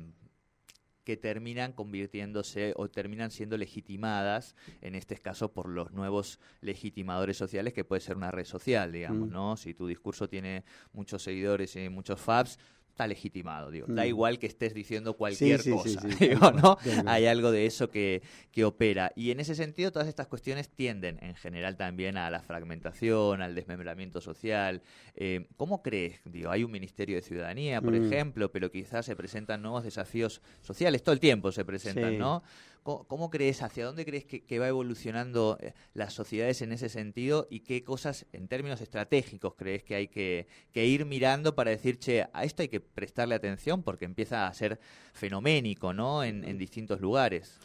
que 1.04 1.18
terminan 1.18 1.72
convirtiéndose 1.74 2.74
o 2.78 2.90
terminan 2.90 3.30
siendo 3.30 3.58
legitimadas, 3.58 4.56
en 4.82 4.96
este 4.96 5.16
caso 5.18 5.54
por 5.54 5.70
los 5.70 5.92
nuevos 5.92 6.40
legitimadores 6.62 7.38
sociales, 7.38 7.74
que 7.74 7.84
puede 7.86 8.02
ser 8.02 8.18
una 8.18 8.32
red 8.32 8.46
social, 8.46 8.92
digamos, 8.92 9.30
Mm. 9.30 9.32
¿no? 9.32 9.56
Si 9.56 9.76
tu 9.76 9.86
discurso 9.86 10.28
tiene 10.28 10.64
muchos 10.94 11.22
seguidores 11.22 11.76
y 11.76 11.90
muchos 11.90 12.20
fabs, 12.20 12.58
está 12.96 13.08
legitimado, 13.08 13.72
digo. 13.72 13.88
Da 13.90 14.04
Mm. 14.04 14.08
igual 14.08 14.40
que 14.40 14.48
estés 14.48 14.74
diciendo 14.74 15.18
cualquier 15.18 15.60
sí, 15.62 15.72
sí, 15.84 15.96
cosa, 15.96 16.02
sí, 16.02 16.08
digo, 16.40 16.52
¿no? 16.54 16.78
Hay 17.06 17.26
algo 17.26 17.52
de 17.52 17.66
eso 17.66 17.90
que, 17.90 18.22
que 18.52 18.64
opera. 18.64 19.12
Y 19.18 19.32
en 19.32 19.42
ese 19.42 19.54
sentido, 19.54 19.92
todas 19.92 20.08
estas 20.08 20.28
cuestiones 20.28 20.70
tienden, 20.70 21.20
en 21.22 21.36
general, 21.36 21.76
también 21.76 22.16
a 22.16 22.30
la 22.30 22.40
fragmentación, 22.42 23.42
al 23.42 23.54
desmembramiento 23.54 24.22
social. 24.22 24.82
Eh, 25.16 25.48
¿Cómo 25.58 25.84
crees? 25.84 26.22
Digo, 26.24 26.50
hay 26.52 26.64
un 26.64 26.72
Ministerio 26.72 27.18
de 27.18 27.22
Ciudadanía, 27.22 27.82
por 27.82 27.92
Mm. 27.94 28.06
ejemplo, 28.06 28.50
pero 28.52 28.72
quizás 28.72 29.06
se 29.06 29.16
presentan 29.18 29.62
nuevos 29.62 29.84
desafíos 29.84 30.42
sociales, 30.62 31.04
todo 31.04 31.12
el 31.14 31.20
tiempo 31.20 31.52
se 31.52 31.66
presentan. 31.66 32.18
¿no? 32.18 32.44
¿Cómo, 32.86 33.32
crees, 33.32 33.64
hacia 33.64 33.84
dónde 33.84 34.06
crees 34.06 34.26
que, 34.26 34.60
va 34.60 34.68
evolucionando 34.68 35.58
eh, 35.60 35.74
las 35.96 36.14
sociedades 36.14 36.62
en 36.62 36.72
ese 36.72 36.88
sentido 36.88 37.48
y 37.50 37.62
qué 37.62 37.84
cosas, 37.84 38.28
en 38.32 38.48
términos 38.48 38.80
estratégicos, 38.80 39.56
crees 39.56 39.82
que 39.84 39.96
hay 39.96 40.08
que, 40.08 40.46
ir 40.72 41.04
mirando 41.06 41.56
para 41.56 41.72
decir, 41.72 41.98
che, 41.98 42.28
a 42.32 42.44
esto 42.44 42.62
hay 42.62 42.68
que 42.68 42.82
prestarle 42.82 43.34
atención 43.34 43.82
porque 43.82 44.06
empieza 44.06 44.46
a 44.46 44.54
ser 44.54 44.80
fenoménico, 45.14 45.94
¿no? 45.94 46.24
En, 46.24 46.60
distintos 46.60 47.02
lugares. 47.02 47.60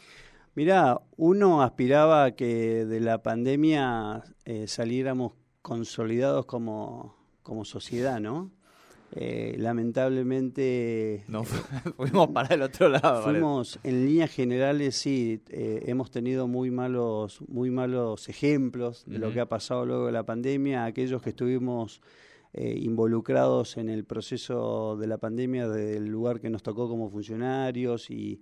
Mirá, 0.55 0.99
uno 1.17 1.61
aspiraba 1.61 2.25
a 2.25 2.31
que 2.31 2.85
de 2.85 2.99
la 2.99 3.21
pandemia 3.21 4.23
eh, 4.45 4.65
saliéramos 4.67 5.33
consolidados 5.61 6.47
como 6.47 7.15
sociedad, 7.63 8.19
¿no? 8.19 8.49
Eh, 9.13 9.55
lamentablemente 9.57 11.25
No, 11.27 11.43
fuimos 11.97 12.29
para 12.29 12.55
el 12.55 12.61
otro 12.61 12.87
lado. 12.87 13.23
parece. 13.23 13.31
fuimos, 13.31 13.79
en 13.83 14.05
líneas 14.05 14.31
generales, 14.31 14.95
sí, 14.95 15.41
eh, 15.49 15.83
hemos 15.87 16.11
tenido 16.11 16.47
muy 16.47 16.71
malos, 16.71 17.41
muy 17.49 17.71
malos 17.71 18.29
ejemplos 18.29 19.03
de 19.05 19.19
lo 19.19 19.33
que 19.33 19.41
ha 19.41 19.49
pasado 19.49 19.85
luego 19.85 20.05
de 20.05 20.13
la 20.13 20.23
pandemia. 20.23 20.85
Aquellos 20.85 21.21
que 21.21 21.31
estuvimos 21.31 22.01
eh, 22.53 22.77
involucrados 22.81 23.77
en 23.77 23.89
el 23.89 24.05
proceso 24.05 24.97
de 24.97 25.07
la 25.07 25.17
pandemia, 25.17 25.67
del 25.67 26.07
lugar 26.07 26.39
que 26.39 26.49
nos 26.49 26.63
tocó 26.63 26.87
como 26.87 27.09
funcionarios 27.09 28.09
y, 28.09 28.41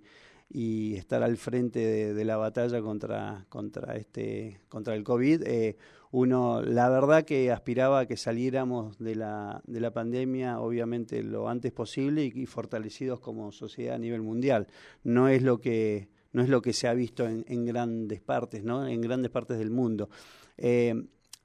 y 0.52 0.96
estar 0.96 1.22
al 1.22 1.36
frente 1.36 2.12
de, 2.12 2.24
la 2.24 2.36
batalla 2.36 2.82
contra, 2.82 3.46
contra, 3.48 3.96
este, 3.96 4.60
contra 4.68 4.96
el 4.96 5.04
COVID, 5.04 5.42
eh, 5.46 5.76
uno, 6.10 6.60
la 6.60 6.88
verdad 6.88 7.24
que 7.24 7.52
aspiraba 7.52 8.00
a 8.00 8.06
que 8.06 8.16
saliéramos 8.16 8.98
de 8.98 9.14
la, 9.14 9.62
de 9.66 9.80
la 9.80 9.92
pandemia, 9.92 10.58
obviamente, 10.58 11.22
lo 11.22 11.48
antes 11.48 11.70
posible 11.70 12.24
y, 12.24 12.46
fortalecidos 12.46 13.20
como 13.20 13.52
sociedad 13.52 13.94
a 13.94 13.98
nivel 13.98 14.22
mundial. 14.22 14.66
No 15.04 15.28
es 15.28 15.42
lo 15.42 15.60
que, 15.60 16.08
no 16.32 16.42
es 16.42 16.48
lo 16.48 16.62
que 16.62 16.72
se 16.72 16.88
ha 16.88 16.94
visto 16.94 17.26
en, 17.26 17.44
en 17.46 17.64
grandes 17.64 18.20
partes, 18.20 18.64
¿no? 18.64 18.88
En 18.88 19.00
grandes 19.00 19.30
partes 19.30 19.56
del 19.56 19.70
mundo. 19.70 20.10
Eh, 20.58 20.94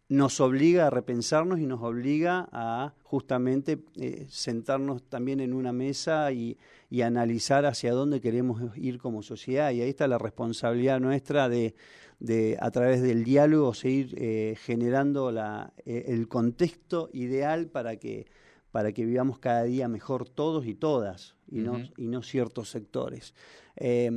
nos 0.08 0.40
obliga 0.40 0.88
a 0.88 0.90
repensarnos 0.92 1.60
y 1.60 1.66
nos 1.66 1.82
obliga 1.82 2.48
a 2.52 2.94
justamente 3.02 3.84
eh, 3.96 4.28
sentarnos 4.30 5.02
también 5.04 5.40
en 5.40 5.54
una 5.54 5.74
mesa 5.74 6.32
y, 6.32 6.58
y 6.92 7.02
analizar 7.02 7.66
hacia 7.66 7.92
dónde 7.92 8.22
queremos 8.22 8.62
ir 8.78 9.00
como 9.00 9.24
sociedad. 9.24 9.72
Y 9.72 9.82
ahí 9.82 9.90
está 9.90 10.08
la 10.08 10.20
responsabilidad 10.20 11.00
nuestra 11.00 11.50
de, 11.50 11.74
de 12.20 12.56
a 12.62 12.70
través 12.70 13.02
del 13.02 13.24
diálogo, 13.24 13.74
seguir 13.74 14.14
eh, 14.18 14.56
generando 14.60 15.32
la, 15.32 15.74
eh, 15.86 16.06
el 16.10 16.28
contexto 16.28 17.10
ideal 17.12 17.66
para 17.68 17.96
que, 17.98 18.28
para 18.72 18.92
que 18.92 19.06
vivamos 19.06 19.40
cada 19.40 19.64
día 19.64 19.88
mejor 19.88 20.30
todos 20.30 20.68
y 20.68 20.76
todas, 20.76 21.36
y, 21.48 21.62
no, 21.62 21.80
y 21.98 22.08
no 22.08 22.22
ciertos 22.22 22.70
sectores. 22.70 23.34
Eh, 23.76 24.12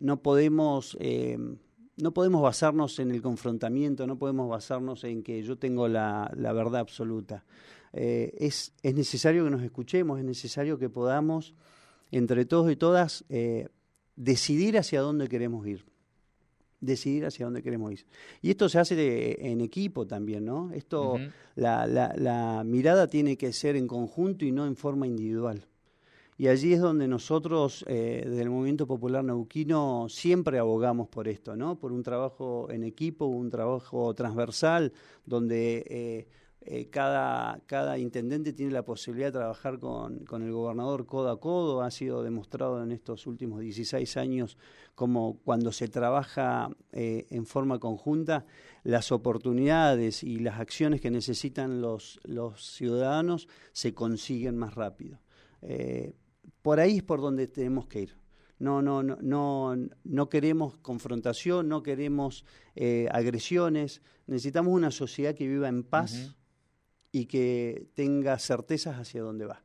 no 0.00 0.22
podemos... 0.22 0.96
eh, 1.96 2.02
no 2.02 2.12
podemos 2.12 2.42
basarnos 2.42 2.98
en 2.98 3.10
el 3.10 3.22
confrontamiento, 3.22 4.06
no 4.06 4.18
podemos 4.18 4.48
basarnos 4.48 5.04
en 5.04 5.22
que 5.22 5.42
yo 5.42 5.56
tengo 5.56 5.88
la, 5.88 6.32
la 6.36 6.52
verdad 6.52 6.80
absoluta. 6.80 7.44
Eh, 7.92 8.34
es, 8.38 8.72
es 8.82 8.94
necesario 8.94 9.44
que 9.44 9.50
nos 9.50 9.62
escuchemos, 9.62 10.18
es 10.18 10.24
necesario 10.24 10.78
que 10.78 10.88
podamos, 10.88 11.54
entre 12.10 12.44
todos 12.44 12.70
y 12.72 12.76
todas, 12.76 13.24
eh, 13.28 13.68
decidir 14.16 14.78
hacia 14.78 15.00
dónde 15.00 15.28
queremos 15.28 15.66
ir. 15.66 15.84
Decidir 16.80 17.26
hacia 17.26 17.44
dónde 17.46 17.62
queremos 17.62 17.92
ir. 17.92 18.06
Y 18.40 18.50
esto 18.50 18.68
se 18.68 18.78
hace 18.80 18.96
de- 18.96 19.36
en 19.40 19.60
equipo 19.60 20.06
también, 20.06 20.44
¿no? 20.44 20.72
Esto, 20.72 21.16
la, 21.54 21.86
la, 21.86 22.12
la 22.16 22.64
mirada 22.64 23.06
tiene 23.06 23.36
que 23.36 23.52
ser 23.52 23.76
en 23.76 23.86
conjunto 23.86 24.44
y 24.44 24.50
no 24.50 24.66
en 24.66 24.74
forma 24.74 25.06
individual. 25.06 25.64
Y 26.42 26.48
allí 26.48 26.72
es 26.72 26.80
donde 26.80 27.06
nosotros, 27.06 27.84
eh, 27.86 28.24
desde 28.26 28.42
el 28.42 28.50
Movimiento 28.50 28.84
Popular 28.84 29.22
Neuquino, 29.22 30.08
siempre 30.08 30.58
abogamos 30.58 31.06
por 31.06 31.28
esto, 31.28 31.54
¿no? 31.54 31.78
Por 31.78 31.92
un 31.92 32.02
trabajo 32.02 32.68
en 32.68 32.82
equipo, 32.82 33.26
un 33.26 33.48
trabajo 33.48 34.12
transversal, 34.12 34.92
donde 35.24 35.84
eh, 35.88 36.28
eh, 36.62 36.90
cada, 36.90 37.60
cada 37.66 37.96
intendente 37.96 38.52
tiene 38.52 38.72
la 38.72 38.84
posibilidad 38.84 39.28
de 39.28 39.38
trabajar 39.38 39.78
con, 39.78 40.24
con 40.24 40.42
el 40.42 40.50
gobernador 40.50 41.06
codo 41.06 41.30
a 41.30 41.38
codo. 41.38 41.80
Ha 41.80 41.92
sido 41.92 42.24
demostrado 42.24 42.82
en 42.82 42.90
estos 42.90 43.28
últimos 43.28 43.60
16 43.60 44.16
años 44.16 44.58
como 44.96 45.38
cuando 45.44 45.70
se 45.70 45.86
trabaja 45.86 46.70
eh, 46.90 47.24
en 47.30 47.46
forma 47.46 47.78
conjunta, 47.78 48.46
las 48.82 49.12
oportunidades 49.12 50.24
y 50.24 50.40
las 50.40 50.58
acciones 50.58 51.00
que 51.00 51.12
necesitan 51.12 51.80
los, 51.80 52.18
los 52.24 52.66
ciudadanos 52.66 53.46
se 53.70 53.94
consiguen 53.94 54.58
más 54.58 54.74
rápido. 54.74 55.20
Por 56.62 56.80
ahí 56.80 56.98
es 56.98 57.02
por 57.02 57.20
donde 57.20 57.48
tenemos 57.48 57.86
que 57.86 58.02
ir. 58.02 58.16
No, 58.58 58.80
no, 58.80 59.02
no, 59.02 59.18
no, 59.20 59.76
no 60.04 60.28
queremos 60.28 60.76
confrontación, 60.76 61.68
no 61.68 61.82
queremos 61.82 62.44
eh, 62.76 63.08
agresiones. 63.10 64.02
Necesitamos 64.26 64.72
una 64.72 64.92
sociedad 64.92 65.34
que 65.34 65.48
viva 65.48 65.68
en 65.68 65.82
paz, 65.82 66.36
y 67.12 67.26
que 67.26 67.86
tenga 67.94 68.38
certezas 68.38 68.96
hacia 68.96 69.22
dónde 69.22 69.44
va. 69.44 69.62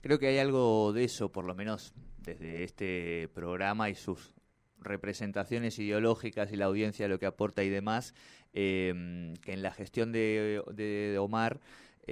Creo 0.00 0.18
que 0.18 0.28
hay 0.28 0.38
algo 0.38 0.92
de 0.92 1.04
eso, 1.04 1.30
por 1.30 1.44
lo 1.44 1.54
menos 1.54 1.92
desde 2.18 2.62
este 2.62 3.28
programa 3.34 3.90
y 3.90 3.94
sus 3.96 4.34
representaciones 4.78 5.78
ideológicas 5.78 6.52
y 6.52 6.56
la 6.56 6.66
audiencia 6.66 7.08
lo 7.08 7.18
que 7.18 7.26
aporta 7.26 7.64
y 7.64 7.68
demás, 7.68 8.14
eh, 8.54 9.34
que 9.42 9.52
en 9.52 9.62
la 9.62 9.72
gestión 9.72 10.12
de, 10.12 10.62
de 10.72 11.18
Omar 11.18 11.60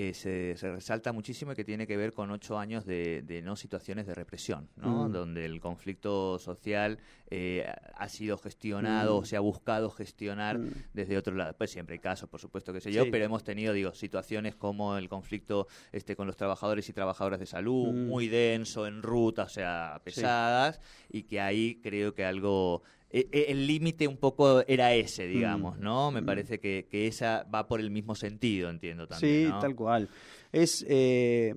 eh, 0.01 0.15
se, 0.15 0.55
resalta 0.61 1.13
muchísimo 1.13 1.51
y 1.51 1.55
que 1.57 1.65
tiene 1.65 1.85
que 1.85 1.97
ver 1.97 2.13
con 2.13 2.31
ocho 2.31 2.57
años 2.57 2.87
de, 2.87 3.43
no 3.45 3.57
situaciones 3.57 4.07
de 4.07 4.15
represión, 4.15 4.69
¿no? 4.77 5.09
Mm. 5.09 5.13
Donde 5.13 5.45
el 5.45 5.59
conflicto 5.61 6.39
social 6.39 7.01
eh, 7.31 7.67
ha 7.97 8.09
sido 8.09 8.39
gestionado 8.39 9.17
o 9.17 9.23
Mm. 9.23 9.25
se 9.25 9.37
ha 9.37 9.41
buscado 9.41 9.91
gestionar 9.91 10.61
Mm. 10.61 10.71
desde 10.95 11.19
otro 11.19 11.35
lado. 11.35 11.53
Pues 11.59 11.73
siempre 11.73 11.95
hay 11.95 11.99
casos, 11.99 12.29
por 12.29 12.41
supuesto 12.41 12.73
que 12.73 12.81
sé 12.81 12.93
yo, 12.93 13.03
Sí. 13.05 13.11
pero 13.11 13.25
hemos 13.25 13.43
tenido, 13.43 13.73
digo, 13.73 13.93
situaciones 13.93 14.55
como 14.55 14.97
el 14.97 15.09
conflicto 15.09 15.67
este 15.91 16.15
con 16.15 16.29
los 16.29 16.37
trabajadores 16.37 16.89
y 16.89 16.93
trabajadoras 16.93 17.41
de 17.41 17.47
salud, 17.47 17.93
muy 17.93 18.29
denso, 18.29 18.87
en 18.87 19.03
ruta, 19.03 19.43
o 19.43 19.49
sea, 19.49 20.01
pesadas, 20.05 20.81
y 21.11 21.25
que 21.25 21.41
ahí 21.41 21.81
creo 21.83 22.15
que 22.15 22.25
algo 22.25 22.85
el 23.11 23.67
límite 23.67 24.07
un 24.07 24.19
poco 24.19 24.63
era 24.67 24.93
ese, 24.95 25.27
digamos, 25.27 25.79
Mm. 25.79 25.83
¿no? 25.83 26.11
Me 26.11 26.21
Mm. 26.21 26.27
parece 26.27 26.61
que, 26.61 26.87
que 26.91 27.07
esa 27.07 27.45
va 27.53 27.67
por 27.67 27.81
el 27.81 27.91
mismo 27.91 28.15
sentido, 28.15 28.69
entiendo 28.71 29.07
también. 29.07 29.47
Sí, 29.47 29.49
¿no? 29.51 29.59
tal 29.61 29.75
cual. 29.75 30.09
Es, 30.53 30.85
eh, 30.89 31.55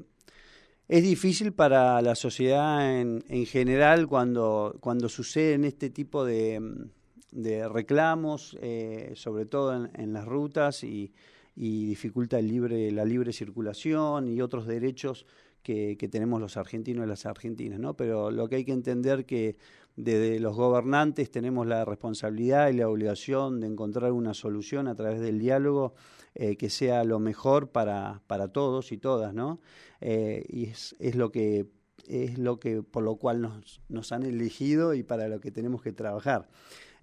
es 0.87 1.03
difícil 1.03 1.53
para 1.53 2.01
la 2.01 2.15
sociedad 2.15 2.99
en, 2.99 3.23
en 3.29 3.45
general 3.45 4.07
cuando, 4.07 4.75
cuando 4.79 5.09
suceden 5.09 5.65
este 5.65 5.89
tipo 5.89 6.23
de, 6.25 6.61
de 7.31 7.67
reclamos, 7.69 8.57
eh, 8.61 9.11
sobre 9.15 9.45
todo 9.45 9.75
en, 9.75 9.89
en 10.01 10.13
las 10.13 10.25
rutas, 10.25 10.83
y, 10.83 11.11
y 11.55 11.85
dificulta 11.85 12.39
el 12.39 12.47
libre, 12.47 12.91
la 12.91 13.03
libre 13.05 13.33
circulación 13.33 14.27
y 14.29 14.41
otros 14.41 14.65
derechos 14.67 15.25
que, 15.61 15.95
tenemos 16.11 16.41
los 16.41 16.57
argentinos 16.57 17.05
y 17.05 17.09
las 17.09 17.25
argentinas. 17.25 17.79
¿no? 17.79 17.95
Pero 17.95 18.31
lo 18.31 18.47
que 18.47 18.57
hay 18.57 18.65
que 18.65 18.71
entender 18.71 19.25
que 19.25 19.57
desde 19.95 20.39
los 20.39 20.55
gobernantes 20.55 21.31
tenemos 21.31 21.67
la 21.67 21.85
responsabilidad 21.85 22.69
y 22.69 22.73
la 22.73 22.89
obligación 22.89 23.59
de 23.59 23.67
encontrar 23.67 24.11
una 24.11 24.33
solución 24.33 24.87
a 24.87 24.95
través 24.95 25.19
del 25.21 25.39
diálogo 25.39 25.93
eh, 26.33 26.55
que 26.55 26.69
sea 26.69 27.03
lo 27.03 27.19
mejor 27.19 27.71
para, 27.71 28.21
para 28.27 28.47
todos 28.47 28.91
y 28.91 28.97
todas, 28.97 29.33
¿no? 29.33 29.59
Eh, 29.99 30.45
y 30.47 30.65
es, 30.67 30.95
es 30.99 31.15
lo 31.15 31.31
que 31.31 31.67
es 32.07 32.39
lo 32.39 32.59
que 32.59 32.81
por 32.81 33.03
lo 33.03 33.17
cual 33.17 33.41
nos, 33.41 33.79
nos 33.87 34.11
han 34.11 34.23
elegido 34.23 34.95
y 34.95 35.03
para 35.03 35.27
lo 35.27 35.39
que 35.39 35.51
tenemos 35.51 35.83
que 35.83 35.91
trabajar. 35.91 36.49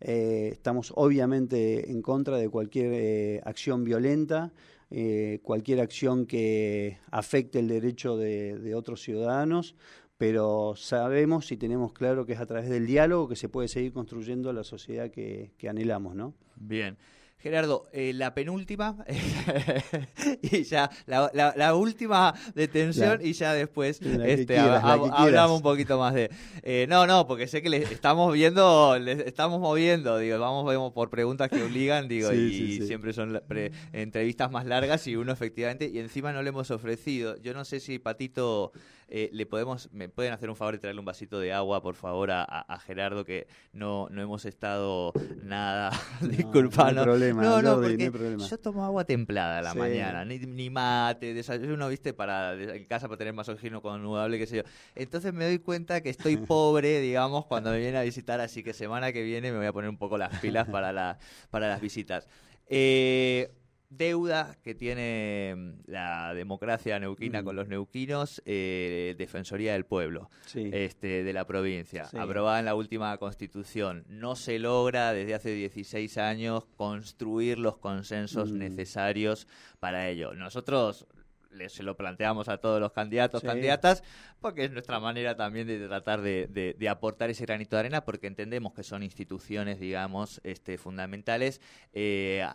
Eh, 0.01 0.51
estamos 0.53 0.93
obviamente 0.97 1.91
en 1.91 2.03
contra 2.03 2.37
de 2.37 2.49
cualquier 2.49 3.43
acción 3.47 3.85
violenta, 3.85 4.53
eh, 4.91 5.41
cualquier 5.43 5.81
acción 5.81 6.27
que 6.27 6.99
afecte 7.11 7.59
el 7.59 7.69
derecho 7.69 8.17
de, 8.17 8.75
otros 8.75 9.03
ciudadanos, 9.03 9.75
pero 10.17 10.75
sabemos 10.77 11.53
y 11.53 11.57
tenemos 11.57 11.93
claro 11.93 12.27
que 12.27 12.33
es 12.33 12.41
a 12.41 12.47
través 12.47 12.69
del 12.69 12.87
diálogo 12.87 13.29
que 13.29 13.37
se 13.37 13.49
puede 13.49 13.69
seguir 13.69 13.93
construyendo 13.93 14.53
la 14.53 14.65
sociedad 14.65 15.11
que, 15.11 15.53
que 15.59 15.69
anhelamos, 15.69 16.15
¿no? 16.15 16.35
Bien. 16.57 16.97
Gerardo, 17.41 17.87
eh, 17.93 18.13
la 18.15 18.35
penúltima 18.35 18.97
y 20.43 20.65
ya 20.65 20.91
la, 21.07 21.31
la- 21.33 21.55
la 21.57 21.75
última 21.75 22.35
detención 22.55 23.21
y 23.23 23.33
ya 23.33 23.53
después 23.55 24.01
este, 24.03 24.47
quieras, 24.47 24.83
hab- 24.83 25.11
hablamos 25.13 25.57
un 25.59 25.63
poquito 25.63 25.99
más 25.99 26.15
de 26.15 26.31
eh, 26.63 26.87
no 26.89 27.07
no 27.07 27.27
porque 27.27 27.47
sé 27.47 27.63
que 27.63 27.71
le 27.71 27.79
estamos 27.79 28.33
viendo 28.33 28.99
le 28.99 29.27
estamos 29.29 29.61
moviendo 29.61 30.19
digo 30.19 30.39
vamos 30.39 30.67
vemos 30.67 30.93
por 30.93 31.11
preguntas 31.11 31.49
que 31.49 31.63
obligan 31.63 32.09
digo 32.09 32.31
Sí, 32.31 32.37
y 32.37 32.53
sí, 32.53 32.77
sí. 32.81 32.87
siempre 32.87 33.13
son 33.13 33.41
pre- 33.47 33.71
entrevistas 33.93 34.51
más 34.51 34.67
largas 34.67 35.07
y 35.07 35.17
uno 35.17 35.33
efectivamente 35.33 35.89
y 35.93 35.99
encima 35.99 36.33
no 36.33 36.43
le 36.43 36.49
hemos 36.49 36.71
ofrecido 36.71 37.37
yo 37.37 37.55
no 37.55 37.65
sé 37.65 37.81
si 37.81 37.99
Patito 37.99 38.73
eh, 39.09 39.31
le 39.33 39.47
podemos 39.47 39.91
me 39.93 40.09
pueden 40.09 40.33
hacer 40.33 40.51
un 40.51 40.57
favor 40.57 40.75
y 40.75 40.79
traerle 40.79 41.01
un 41.01 41.05
vasito 41.07 41.41
de 41.41 41.53
agua 41.53 41.83
por 41.83 41.95
favor 41.95 42.31
a, 42.31 42.43
a- 42.45 42.79
Gerardo 42.81 43.25
que 43.25 43.47
no 43.73 44.09
no 44.11 44.21
hemos 44.23 44.45
estado 44.45 45.13
nada 45.43 45.91
disculpa 46.21 46.93
no 46.93 47.01
hay 47.01 47.07
problema, 47.07 47.43
no, 47.43 47.63
no, 47.63 47.69
Jordi, 47.71 47.81
no 47.81 47.89
porque 47.89 48.03
hay 48.05 48.11
problema. 48.11 48.47
yo 48.47 48.59
tomo 48.59 48.85
agua 48.85 49.05
templada 49.05 49.59
a 49.59 49.63
la 49.63 49.73
Sí. 49.73 49.79
mañana, 49.79 50.25
ni, 50.25 50.39
ni 50.39 50.71
mate, 50.71 51.35
desayuno, 51.35 51.89
viste, 51.89 52.13
para 52.13 52.55
en 52.55 52.85
casa 52.85 53.09
para 53.09 53.19
tener 53.19 53.33
más 53.35 53.49
oxígeno 53.49 53.81
conudable, 53.83 54.39
qué 54.39 54.47
sé 54.47 54.57
yo. 54.59 54.63
Entonces 54.95 55.33
me 55.33 55.45
doy 55.47 55.59
cuenta 55.59 56.01
que 56.03 56.11
estoy 56.11 56.37
pobre, 56.47 57.01
digamos, 57.01 57.47
cuando 57.47 57.71
me 57.71 57.79
viene 57.79 57.99
a 57.99 58.03
visitar, 58.03 58.41
así 58.41 58.63
que 58.63 58.73
semana 58.73 59.13
que 59.13 59.23
viene 59.23 59.51
me 59.53 59.59
voy 59.59 59.67
a 59.67 59.73
poner 59.73 59.91
un 59.91 59.99
poco 59.99 60.19
las 60.19 60.39
pilas 60.41 60.69
para, 60.69 60.93
la, 60.93 61.19
para 61.51 61.69
las 61.69 61.81
visitas. 61.81 62.29
Eh, 62.69 63.51
deuda 63.91 64.57
que 64.63 64.75
tiene 64.75 65.55
mm, 65.57 65.91
la 65.91 66.35
democracia 66.35 66.99
neuquina 66.99 67.41
Mm. 67.43 67.45
con 67.45 67.57
los 67.57 67.69
neuquinos, 67.69 68.43
eh, 68.45 69.15
Defensoría 69.19 69.73
del 69.73 69.85
Pueblo 69.87 70.31
Sí. 70.47 70.71
este, 70.73 71.25
de 71.25 71.33
la 71.33 71.47
provincia, 71.47 72.05
Sí. 72.05 72.19
aprobada 72.19 72.59
en 72.59 72.67
la 72.67 72.75
última 72.75 73.17
constitución. 73.19 74.05
No 74.09 74.37
se 74.37 74.59
logra 74.59 75.13
desde 75.13 75.35
hace 75.35 75.51
16 75.55 76.19
años 76.19 76.67
construir 76.77 77.59
los 77.59 77.79
consensos 77.79 78.53
Mm. 78.53 78.59
necesarios 78.59 79.47
para 79.81 80.09
ello. 80.09 80.35
Nosotros 80.35 81.07
le- 81.51 81.71
se 81.71 81.83
lo 81.83 81.97
planteamos 81.97 82.49
a 82.51 82.59
todos 82.59 82.79
los 82.79 82.93
candidatos, 82.93 83.41
Sí. 83.41 83.47
candidatas, 83.47 84.05
porque 84.39 84.65
es 84.65 84.71
nuestra 84.71 85.01
manera 85.01 85.35
también 85.35 85.67
de 85.67 85.89
tratar 85.89 86.21
de, 86.21 86.47
de- 86.47 86.77
de 86.79 86.89
aportar 86.91 87.31
ese 87.31 87.47
granito 87.47 87.75
de 87.75 87.81
arena, 87.81 88.05
porque 88.05 88.27
entendemos 88.27 88.75
que 88.75 88.83
son 88.83 89.03
instituciones, 89.03 89.81
digamos, 89.81 90.43
este, 90.45 90.77
fundamentales. 90.77 91.63
eh, 91.95 92.47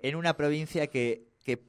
en 0.00 0.16
una 0.16 0.36
provincia 0.36 0.86
que, 0.88 1.24
que 1.44 1.62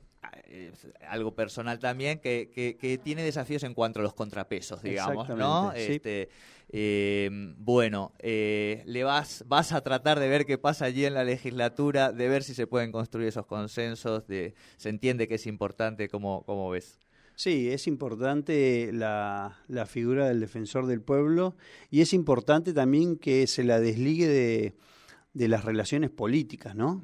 eh, 0.45 0.71
algo 1.07 1.33
personal 1.33 1.79
también, 1.79 2.19
que, 2.19 2.49
que- 2.53 2.75
que 2.77 2.97
tiene 2.97 3.23
desafíos 3.23 3.63
en 3.63 3.73
cuanto 3.73 3.99
a 3.99 4.03
los 4.03 4.13
contrapesos, 4.13 4.81
digamos, 4.83 5.27
¿no? 5.39 5.71
Sí. 5.75 5.93
Este, 5.93 6.29
eh, 6.71 7.29
bueno, 7.57 8.13
eh, 8.19 8.83
le 8.85 9.03
vas, 9.03 9.43
vas 9.47 9.71
a 9.71 9.81
tratar 9.81 10.19
de 10.19 10.27
ver 10.29 10.45
qué 10.45 10.57
pasa 10.57 10.85
allí 10.85 11.05
en 11.05 11.13
la 11.15 11.23
legislatura, 11.23 12.11
de 12.11 12.27
ver 12.29 12.43
si 12.43 12.53
se 12.53 12.67
pueden 12.67 12.91
construir 12.91 13.27
esos 13.29 13.45
consensos, 13.47 14.27
de, 14.27 14.53
se 14.77 14.89
entiende 14.89 15.27
que 15.27 15.35
es 15.35 15.47
importante, 15.47 16.09
¿cómo, 16.09 16.43
cómo 16.45 16.69
ves? 16.69 16.99
Sí, 17.35 17.69
es 17.71 17.87
importante 17.87 18.91
la, 18.93 19.57
la 19.69 19.85
figura 19.85 20.27
del 20.27 20.41
defensor 20.41 20.85
del 20.87 21.01
pueblo 21.01 21.55
y 21.89 22.01
es 22.01 22.11
importante 22.13 22.73
también 22.73 23.15
que 23.17 23.47
se 23.47 23.63
la 23.63 23.79
desligue 23.79 24.27
de, 24.27 24.75
de 25.33 25.47
las 25.47 25.63
relaciones 25.63 26.09
políticas, 26.09 26.75
¿no? 26.75 27.01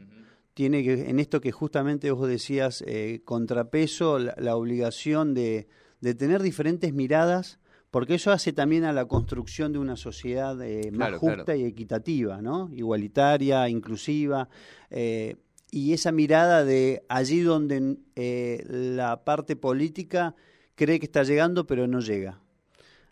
Tiene 0.55 0.83
que, 0.83 1.09
en 1.09 1.19
esto 1.19 1.39
que 1.41 1.51
justamente 1.51 2.09
vos 2.09 2.27
decías, 2.27 2.83
eh, 2.87 3.21
contrapeso, 3.25 4.17
la, 4.17 4.33
la 4.39 4.55
obligación 4.55 5.33
de, 5.35 5.67
de 6.01 6.15
tener 6.15 6.41
diferentes 6.41 6.91
miradas, 6.93 7.59
porque 7.91 8.15
eso 8.15 8.31
hace 8.31 8.51
también 8.51 8.83
a 8.85 8.91
la 8.93 9.05
construcción 9.05 9.71
de 9.73 9.79
una 9.79 9.95
sociedad 9.95 10.59
eh, 10.61 10.89
más 10.91 11.09
Claro, 11.09 11.19
justa 11.19 11.43
claro. 11.45 11.59
y 11.59 11.65
equitativa, 11.65 12.41
¿no? 12.41 12.69
Igualitaria, 12.73 13.69
inclusiva. 13.69 14.49
eh, 14.89 15.35
y 15.71 15.91
esa 15.91 16.11
mirada 16.13 16.63
de 16.63 17.03
allí 17.09 17.41
donde 17.41 17.97
eh, 18.15 18.63
la 18.69 19.25
parte 19.25 19.57
política 19.57 20.35
cree 20.75 20.99
que 20.99 21.05
está 21.05 21.23
llegando 21.23 21.67
pero 21.67 21.85
no 21.85 21.99
llega. 21.99 22.39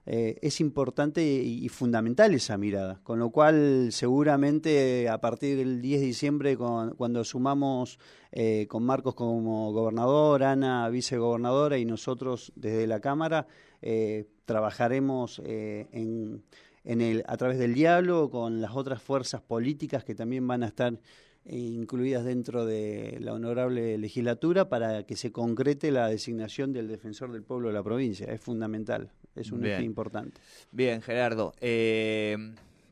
Eh, 0.06 0.38
es 0.42 0.60
importante 0.60 1.24
y, 1.24 1.64
y 1.64 1.70
fundamental 1.70 2.34
esa 2.34 2.58
mirada, 2.58 3.00
con 3.04 3.20
lo 3.20 3.30
cual 3.30 3.90
seguramente 3.92 5.08
a 5.08 5.22
partir 5.22 5.58
del 5.58 5.82
10 5.82 6.02
de 6.02 6.08
diciembre 6.08 6.58
cuando 6.58 7.24
sumamos 7.24 8.00
eh, 8.32 8.68
con 8.68 8.84
Marcos 8.84 9.16
como 9.16 9.72
gobernador, 9.72 10.44
Ana 10.44 10.90
vicegobernadora 10.90 11.78
y 11.78 11.86
nosotros 11.86 12.52
desde 12.56 12.86
la 12.86 13.00
Cámara 13.00 13.48
eh, 13.82 14.28
trabajaremos 14.46 15.42
eh, 15.46 15.88
en, 15.92 16.44
en 16.84 17.02
el, 17.02 17.24
a 17.28 17.38
través 17.38 17.58
del 17.58 17.74
diálogo 17.74 18.30
con 18.30 18.62
las 18.62 18.76
otras 18.76 19.02
fuerzas 19.02 19.42
políticas 19.42 20.04
que 20.04 20.16
también 20.16 20.46
van 20.48 20.64
a 20.64 20.68
estar 20.68 21.00
eh, 21.46 21.58
incluidas 21.58 22.24
dentro 22.24 22.66
de 22.66 23.18
la 23.20 23.34
honorable 23.34 23.98
legislatura 23.98 24.70
para 24.70 25.04
que 25.04 25.18
se 25.18 25.34
concrete 25.34 25.92
la 25.92 26.08
designación 26.08 26.72
del 26.72 26.88
defensor 26.88 27.34
del 27.34 27.44
pueblo 27.44 27.68
de 27.68 27.74
la 27.74 27.84
provincia. 27.84 28.28
Es 28.28 28.40
fundamental, 28.40 29.12
es 29.36 29.52
un 29.52 29.62
Bien. 29.62 29.76
eje 29.76 29.84
importante. 29.84 30.40
Bien, 30.72 31.02
Gerardo. 31.02 31.54
Eh, 31.62 32.38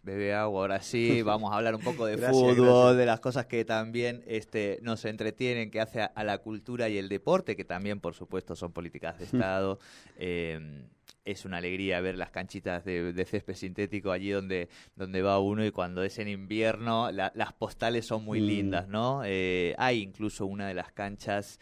bebe 0.04 0.34
agua, 0.34 0.62
ahora 0.62 0.82
sí. 0.82 1.21
Vamos 1.23 1.51
a 1.54 1.58
hablar 1.58 1.75
un 1.75 1.82
poco 1.82 2.06
de 2.06 2.15
Gracias, 2.15 2.36
fútbol, 2.36 2.56
gracias. 2.56 2.97
de 2.97 3.06
las 3.06 3.19
cosas 3.19 3.45
que 3.45 3.63
también 3.65 4.23
este, 4.27 4.80
nos 4.82 5.06
entretienen, 5.06 5.69
que 5.71 5.80
hace 5.80 6.01
a, 6.01 6.06
a 6.06 6.23
la 6.23 6.39
cultura 6.39 6.89
y 6.89 6.97
el 6.97 7.10
deporte, 7.10 7.56
que 7.56 7.65
también, 7.65 7.99
por 7.99 8.13
supuesto, 8.15 8.56
son 8.56 8.71
políticas 8.71 9.17
de 9.19 9.25
Estado. 9.56 9.80
Eh, 10.17 10.86
es 11.23 11.45
una 11.45 11.58
alegría 11.58 12.01
ver 12.01 12.17
las 12.17 12.32
canchitas 12.32 12.84
de, 12.84 13.13
de 13.13 13.25
césped 13.25 13.54
sintético 13.54 14.12
allí 14.12 14.32
donde, 14.32 14.69
donde 14.95 15.21
va 15.21 15.38
uno 15.38 15.63
y 15.63 15.69
cuando 15.69 16.01
es 16.04 16.17
en 16.17 16.27
invierno 16.27 17.12
la- 17.12 17.32
las 17.36 17.54
postales 17.54 18.08
son 18.08 18.25
muy 18.25 18.41
Mm. 18.41 18.45
lindas, 18.47 18.88
¿no? 18.88 19.21
Eh, 19.23 19.75
hay 19.77 20.01
incluso 20.01 20.47
una 20.47 20.67
de 20.67 20.73
las 20.73 20.91
canchas 20.91 21.60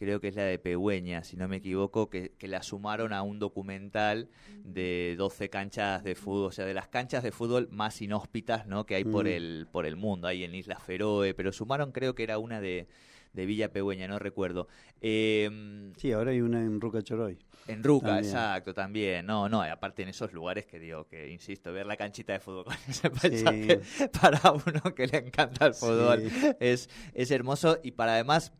creo 0.00 0.20
que 0.20 0.28
es 0.28 0.34
la 0.34 0.42
de 0.42 0.58
Pegüeña, 0.58 1.22
si 1.22 1.36
no 1.36 1.46
me 1.46 1.58
equivoco, 1.58 2.10
que, 2.10 2.32
que 2.36 2.48
la 2.48 2.62
sumaron 2.64 3.12
a 3.12 3.22
un 3.22 3.38
documental 3.38 4.28
de 4.64 5.14
12 5.16 5.48
canchas 5.50 6.02
de 6.02 6.16
fútbol, 6.16 6.46
o 6.46 6.50
sea, 6.52 6.64
de 6.64 6.74
las 6.74 6.88
canchas 6.88 7.22
de 7.22 7.30
fútbol 7.30 7.68
más 7.70 8.00
inhóspitas 8.02 8.66
¿no? 8.66 8.86
que 8.86 8.96
hay 8.96 9.04
por, 9.04 9.26
Mm. 9.26 9.28
el, 9.28 9.68
por 9.70 9.86
el 9.86 9.94
mundo, 9.96 10.26
hay 10.26 10.42
en 10.42 10.54
Islas 10.54 10.82
Feroe, 10.82 11.34
pero 11.34 11.52
sumaron 11.52 11.92
creo 11.92 12.14
que 12.16 12.22
era 12.24 12.38
una 12.38 12.60
de, 12.60 12.88
de 13.34 13.46
Villa 13.46 13.72
Pegüeña, 13.72 14.08
no 14.08 14.18
recuerdo. 14.18 14.66
Eh, 15.00 15.92
Sí, 15.96 16.12
ahora 16.12 16.30
hay 16.32 16.40
una 16.40 16.60
en 16.62 16.80
Ruca 16.80 17.02
Choroy. 17.02 17.38
en 17.68 17.84
Ruca, 17.84 18.06
También. 18.08 18.24
exacto, 18.24 18.74
también. 18.74 19.26
No, 19.26 19.48
no, 19.48 19.62
aparte 19.62 20.02
en 20.02 20.08
esos 20.08 20.32
lugares 20.32 20.66
que 20.66 20.78
digo, 20.78 21.06
que 21.06 21.28
insisto, 21.30 21.72
ver 21.72 21.86
la 21.86 21.96
canchita 21.96 22.32
de 22.32 22.40
fútbol 22.40 22.64
con 22.64 22.74
ese 22.88 23.10
paisaje 23.10 23.80
para 24.20 24.40
uno 24.52 24.94
que 24.94 25.06
le 25.06 25.18
encanta 25.18 25.66
el 25.66 25.74
fútbol 25.74 26.22
Sí. 26.30 26.46
es, 26.58 26.88
es 27.14 27.30
hermoso 27.30 27.78
y 27.82 27.92
para 27.92 28.14
además 28.14 28.52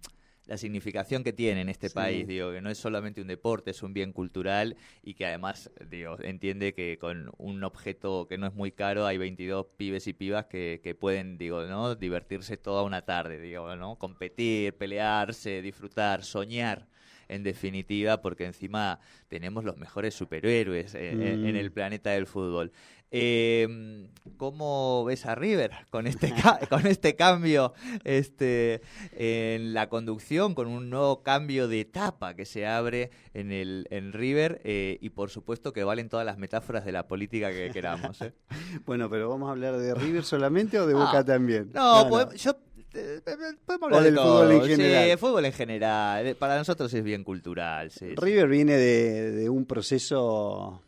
la 0.51 0.59
significación 0.59 1.23
que 1.25 1.33
tiene 1.33 1.61
en 1.63 1.69
este 1.69 1.89
Sí. 1.89 1.95
país, 1.95 2.27
digo, 2.27 2.51
que 2.53 2.61
no 2.61 2.71
es 2.71 2.77
solamente 2.79 3.21
un 3.23 3.29
deporte, 3.29 3.71
es 3.71 3.83
un 3.85 3.95
bien 3.95 4.13
cultural 4.13 4.77
y 5.03 5.15
que 5.15 5.25
además, 5.25 5.71
digo, 5.89 6.17
entiende 6.23 6.75
que 6.75 6.99
con 6.99 7.31
un 7.39 7.63
objeto 7.65 8.27
que 8.29 8.37
no 8.37 8.49
es 8.49 8.53
muy 8.55 8.73
caro 8.73 9.07
hay 9.07 9.17
22 9.17 9.67
pibes 9.77 10.09
y 10.09 10.13
pibas 10.13 10.47
que, 10.47 10.81
que 10.83 10.95
pueden, 10.97 11.39
digo, 11.39 11.63
¿no? 11.67 11.95
Divertirse 11.95 12.57
toda 12.57 12.83
una 12.83 13.03
tarde, 13.03 13.41
digo, 13.41 13.77
¿no? 13.77 13.97
Competir, 13.97 14.75
pelearse, 14.77 15.63
disfrutar, 15.63 16.25
soñar. 16.25 16.89
En 17.29 17.45
definitiva, 17.45 18.21
porque 18.23 18.45
encima 18.45 18.99
tenemos 19.29 19.63
los 19.63 19.77
mejores 19.77 20.15
superhéroes 20.15 20.97
eh, 20.97 21.13
en, 21.13 21.45
en 21.47 21.55
Mm. 21.55 21.59
el 21.59 21.71
planeta 21.71 22.11
del 22.11 22.27
fútbol. 22.27 22.73
Eh, 23.13 24.07
¿Cómo 24.37 25.05
ves 25.05 25.27
a 25.27 25.35
River 25.35 25.73
con 25.91 26.07
este 26.07 26.33
ca- 26.43 26.61
con 26.69 26.87
este 26.87 27.17
cambio 27.17 27.75
este 28.05 28.81
en 29.13 29.75
la 29.75 29.89
conducción, 29.89 30.55
con 30.55 30.69
un 30.69 30.89
nuevo 30.91 31.23
cambio 31.23 31.69
de 31.69 31.81
etapa 31.81 32.35
que 32.35 32.45
se 32.45 32.67
abre 32.67 33.11
en 33.35 33.51
el 33.53 33.87
en 33.91 34.13
River 34.13 34.61
eh, 34.65 34.99
y 35.01 35.11
por 35.11 35.31
supuesto 35.31 35.73
que 35.73 35.85
valen 35.85 36.09
todas 36.09 36.25
las 36.25 36.39
metáforas 36.39 36.85
de 36.85 36.93
la 36.93 37.09
política 37.09 37.51
que 37.51 37.71
queramos? 37.71 38.21
¿eh? 38.23 38.33
Bueno, 38.87 39.11
pero 39.11 39.29
vamos 39.29 39.49
a 39.49 39.53
hablar 39.53 39.77
de 39.77 39.95
River 39.95 40.25
solamente 40.25 40.79
o 40.79 40.87
de 40.87 40.95
Boca 40.95 41.19
Ah, 41.19 41.25
también. 41.25 41.71
No, 41.75 42.33
yo 42.35 42.57
eh, 42.95 43.21
podemos 43.67 43.87
hablar 43.87 44.01
O 44.01 44.05
de 44.05 44.11
del 44.11 44.19
fútbol 44.21 44.53
en 44.53 44.63
general. 44.65 45.11
Sí, 45.11 45.17
fútbol 45.17 45.45
en 45.45 45.53
general. 45.53 46.37
Para 46.37 46.57
nosotros 46.59 46.95
es 46.95 47.03
bien 47.05 47.25
cultural. 47.25 47.91
sí, 47.91 48.11
sí. 48.11 48.15
River 48.17 48.49
viene 48.49 48.73
de, 48.75 49.33
de 49.33 49.49
un 49.51 49.65
proceso 49.67 50.81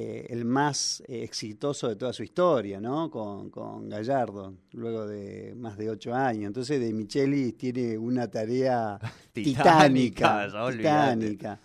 eh, 0.00 0.26
el 0.30 0.44
más 0.44 1.02
eh, 1.08 1.24
exitoso 1.24 1.88
de 1.88 1.96
toda 1.96 2.12
su 2.12 2.22
historia, 2.22 2.80
¿no? 2.80 3.10
Con, 3.10 3.50
con 3.50 3.88
Gallardo, 3.88 4.54
luego 4.72 5.06
de 5.08 5.54
más 5.56 5.76
de 5.76 5.90
ocho 5.90 6.14
años. 6.14 6.44
Entonces, 6.46 6.78
De 6.78 6.92
Michelis 6.92 7.56
tiene 7.56 7.98
una 7.98 8.30
tarea 8.30 8.98
Titánica, 9.32 10.46
titánica. 10.76 11.58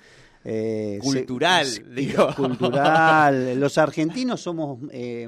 Eh, 0.45 0.99
Cultural, 1.01 1.65
se- 1.65 1.83
digo. 1.83 2.27
Cultural. 2.35 3.59
Los 3.59 3.77
argentinos 3.77 4.41
somos, 4.41 4.79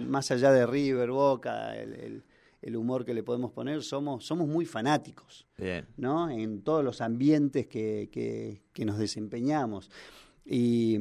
más 0.07 0.31
allá 0.31 0.51
de 0.51 0.65
River, 0.65 1.11
Boca, 1.11 1.75
el, 1.77 1.93
el- 1.93 2.23
el 2.61 2.75
humor 2.75 3.05
que 3.05 3.13
le 3.13 3.21
podemos 3.21 3.51
poner, 3.51 3.83
somos, 3.83 4.25
somos 4.25 4.47
muy 4.47 4.65
fanáticos. 4.65 5.45
Bien. 5.55 5.85
¿no? 5.97 6.27
en 6.31 6.63
todos 6.63 6.83
los 6.83 6.99
ambientes 7.01 7.67
que, 7.67 8.09
que- 8.11 8.63
que 8.73 8.85
nos 8.85 8.97
desempeñamos. 8.97 9.91
Y 10.43 10.97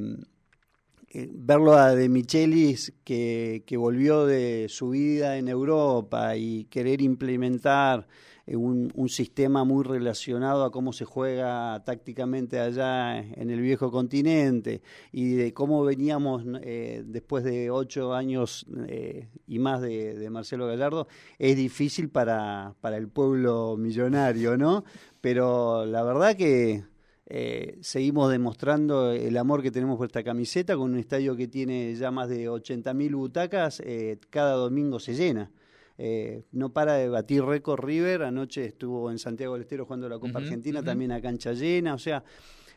eh, 1.15 1.31
verlo 1.33 1.75
a 1.75 1.95
De 1.95 2.09
Michelis, 2.09 2.93
que, 3.05 3.63
que 3.67 3.77
volvió 3.77 4.27
de 4.27 4.67
su 4.69 4.91
vida 4.91 5.39
en 5.39 5.49
Europa 5.49 6.37
y 6.37 6.65
querer 6.65 7.01
implementar 7.01 8.07
eh, 8.47 8.57
un, 8.57 8.93
un 8.95 9.09
sistema 9.09 9.65
muy 9.65 9.85
relacionado 9.85 10.65
a 10.65 10.71
cómo 10.71 10.93
se 10.93 11.05
juega 11.05 11.83
tácticamente 11.85 12.61
allá 12.61 13.19
en 13.19 13.51
el 13.51 13.61
viejo 13.61 13.91
continente 13.91 14.83
y 15.13 15.35
de 15.35 15.55
cómo 15.55 15.83
veníamos 15.85 16.45
eh, 16.63 17.03
después 17.07 17.45
de 17.45 17.71
ocho 17.71 18.13
años 18.13 18.67
eh, 18.89 19.29
y 19.47 19.59
más 19.59 19.81
de, 19.81 20.15
de 20.15 20.31
Marcelo 20.31 20.67
Gallardo, 20.67 21.07
es 21.39 21.57
difícil 21.57 22.11
para, 22.11 22.75
para 22.81 22.97
el 22.97 23.09
pueblo 23.09 23.77
millonario, 23.79 24.59
¿no? 24.59 24.85
Pero 25.21 25.87
la 25.87 26.03
verdad 26.03 26.37
que 26.37 26.85
eh, 27.27 27.79
seguimos 27.81 28.31
demostrando 28.31 29.13
el 29.13 29.37
amor 29.39 29.63
que 29.63 29.71
tenemos 29.71 29.97
por 29.97 30.07
esta 30.07 30.23
camiseta 30.23 30.77
con 30.77 30.93
un 30.93 30.99
estadio 30.99 31.35
que 31.35 31.49
tiene 31.49 31.95
ya 31.95 32.11
más 32.11 32.29
de 32.29 32.51
80.000 32.51 33.15
butacas, 33.15 33.81
eh, 33.81 34.19
cada 34.31 34.55
domingo 34.55 35.01
se 35.01 35.15
llena. 35.15 35.51
Eh, 35.97 36.43
no 36.53 36.73
para 36.73 36.95
de 36.95 37.09
batir 37.09 37.45
récord 37.45 37.83
River, 37.83 38.25
anoche 38.25 38.65
estuvo 38.67 39.11
en 39.11 39.19
Santiago 39.19 39.55
del 39.55 39.63
Estero 39.63 39.87
jugando 39.87 40.09
la 40.09 40.19
Copa 40.19 40.41
Argentina, 40.41 40.83
también 40.83 41.13
a 41.13 41.23
cancha 41.23 41.53
llena, 41.53 41.95
o 41.95 41.99
sea, 41.99 42.25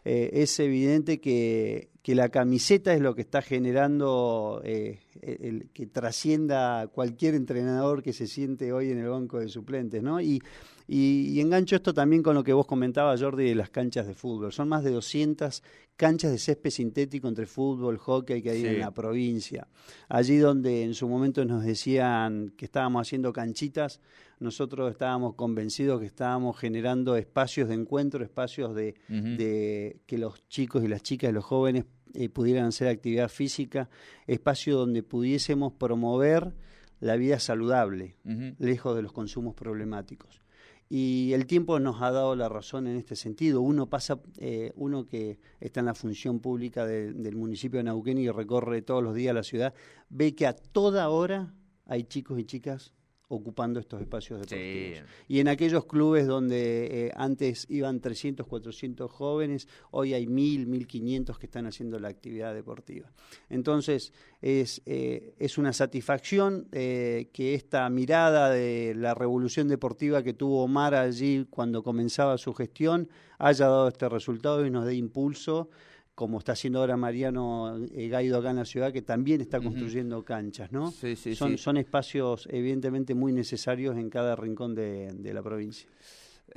es 0.05 0.57
evidente 0.61 1.19
que, 1.19 1.89
que 2.01 2.15
la 2.15 2.29
camiseta 2.29 2.93
es 2.93 3.01
lo 3.01 3.13
que 3.13 3.21
está 3.21 3.41
generando 3.41 4.61
el, 4.63 4.99
el 5.21 5.69
que 5.73 5.87
trascienda 5.87 6.87
cualquier 6.87 7.35
entrenador 7.35 8.01
que 8.01 8.13
se 8.13 8.27
siente 8.27 8.71
hoy 8.71 8.91
en 8.91 8.99
el 8.99 9.09
banco 9.09 9.39
de 9.39 9.49
suplentes, 9.49 10.01
¿no? 10.01 10.21
Y, 10.21 10.41
y, 10.87 11.31
y 11.33 11.41
engancho 11.41 11.75
esto 11.75 11.93
también 11.93 12.23
con 12.23 12.33
lo 12.35 12.43
que 12.43 12.53
vos 12.53 12.65
comentabas, 12.65 13.21
Jordi, 13.21 13.49
de 13.49 13.55
las 13.55 13.69
canchas 13.69 14.07
de 14.07 14.13
fútbol. 14.13 14.53
Son 14.53 14.69
más 14.69 14.83
de 14.83 14.91
200 14.91 15.61
canchas 15.97 16.31
de 16.31 16.37
césped 16.37 16.69
sintético 16.69 17.27
entre 17.27 17.45
fútbol, 17.45 17.97
hockey 17.97 18.41
que 18.41 18.51
hay 18.51 18.61
Sí. 18.61 18.67
en 18.67 18.79
la 18.79 18.91
provincia. 18.91 19.67
Allí 20.07 20.37
donde 20.37 20.83
en 20.83 20.93
su 20.93 21.07
momento 21.09 21.43
nos 21.45 21.63
decían 21.65 22.53
que 22.55 22.65
estábamos 22.65 23.07
haciendo 23.07 23.33
canchitas, 23.33 23.99
nosotros 24.39 24.91
estábamos 24.91 25.33
convencidos 25.35 25.99
que 25.99 26.05
estábamos 26.05 26.57
generando 26.57 27.15
espacios 27.17 27.67
de 27.69 27.75
encuentro, 27.75 28.23
espacios 28.23 28.75
de, 28.75 28.95
de 29.09 29.97
que 30.05 30.17
los 30.17 30.47
chicos 30.47 30.83
y 30.83 30.87
las 30.87 31.01
chicas 31.01 31.31
y 31.31 31.33
los 31.33 31.43
jóvenes 31.43 31.85
eh, 32.13 32.29
pudieran 32.29 32.67
hacer 32.67 32.87
actividad 32.87 33.29
física, 33.29 33.89
espacio 34.27 34.77
donde 34.77 35.03
pudiésemos 35.03 35.73
promover 35.73 36.53
la 36.99 37.15
vida 37.15 37.39
saludable, 37.39 38.15
lejos 38.57 38.95
de 38.95 39.01
los 39.01 39.11
consumos 39.11 39.53
problemáticos. 39.55 40.41
Y 40.89 41.33
el 41.33 41.45
tiempo 41.47 41.79
nos 41.79 42.01
ha 42.01 42.11
dado 42.11 42.35
la 42.35 42.47
razón 42.47 42.87
en 42.87 42.95
este 42.95 43.15
sentido. 43.15 43.61
Uno 43.61 43.87
pasa, 43.89 44.19
eh, 44.37 44.71
uno 44.75 45.05
que 45.05 45.39
está 45.59 45.81
en 45.81 45.87
la 45.87 45.93
función 45.93 46.39
pública 46.39 46.85
de- 46.85 47.11
del 47.13 47.35
municipio 47.35 47.77
de 47.79 47.83
Neuquén 47.83 48.17
y 48.17 48.29
recorre 48.29 48.81
todos 48.81 49.03
los 49.03 49.13
días 49.13 49.35
la 49.35 49.43
ciudad, 49.43 49.73
ve 50.09 50.33
que 50.33 50.47
a 50.47 50.53
toda 50.55 51.09
hora 51.09 51.53
hay 51.85 52.03
chicos 52.03 52.39
y 52.39 52.45
chicas 52.45 52.93
ocupando 53.29 53.79
estos 53.79 54.01
espacios 54.01 54.39
deportivos. 54.39 54.99
Sí. 54.99 55.25
Y 55.27 55.39
en 55.39 55.47
aquellos 55.49 55.85
clubes 55.85 56.27
donde 56.27 57.07
eh, 57.07 57.11
antes 57.15 57.65
iban 57.69 57.99
300, 57.99 58.47
400 58.47 59.11
jóvenes, 59.11 59.67
hoy 59.91 60.13
hay 60.13 60.27
1000, 60.27 60.67
1500 60.67 61.37
que 61.37 61.45
están 61.45 61.65
haciendo 61.65 61.99
la 61.99 62.07
actividad 62.07 62.53
deportiva. 62.53 63.11
Entonces, 63.49 64.13
es, 64.41 64.81
eh, 64.85 65.33
es 65.39 65.57
una 65.57 65.73
satisfacción 65.73 66.67
eh, 66.71 67.29
que 67.33 67.53
esta 67.53 67.89
mirada 67.89 68.49
de 68.49 68.93
la 68.95 69.13
revolución 69.13 69.67
deportiva 69.67 70.23
que 70.23 70.33
tuvo 70.33 70.63
Omar 70.63 70.95
allí 70.95 71.45
cuando 71.49 71.83
comenzaba 71.83 72.37
su 72.37 72.53
gestión 72.53 73.09
haya 73.39 73.65
dado 73.65 73.87
este 73.89 74.07
resultado 74.09 74.65
y 74.65 74.71
nos 74.71 74.85
dé 74.85 74.95
impulso 74.95 75.69
como 76.17 76.39
está 76.39 76.53
haciendo 76.53 76.79
ahora 76.79 76.97
Mariano 76.97 77.77
eh, 77.93 78.07
Gaido 78.07 78.39
acá 78.39 78.49
en 78.49 78.55
la 78.55 78.65
ciudad, 78.65 78.91
que 78.91 79.03
también 79.03 79.39
está 79.39 79.61
construyendo 79.61 80.25
canchas, 80.25 80.71
¿no? 80.71 80.89
Sí, 80.89 81.15
sí, 81.15 81.35
son, 81.35 81.51
sí. 81.51 81.57
son 81.59 81.77
espacios 81.77 82.49
evidentemente 82.51 83.13
muy 83.13 83.31
necesarios 83.33 83.95
en 83.97 84.09
cada 84.09 84.35
rincón 84.35 84.73
de, 84.73 85.11
de 85.13 85.33
la 85.35 85.43
provincia. 85.43 85.87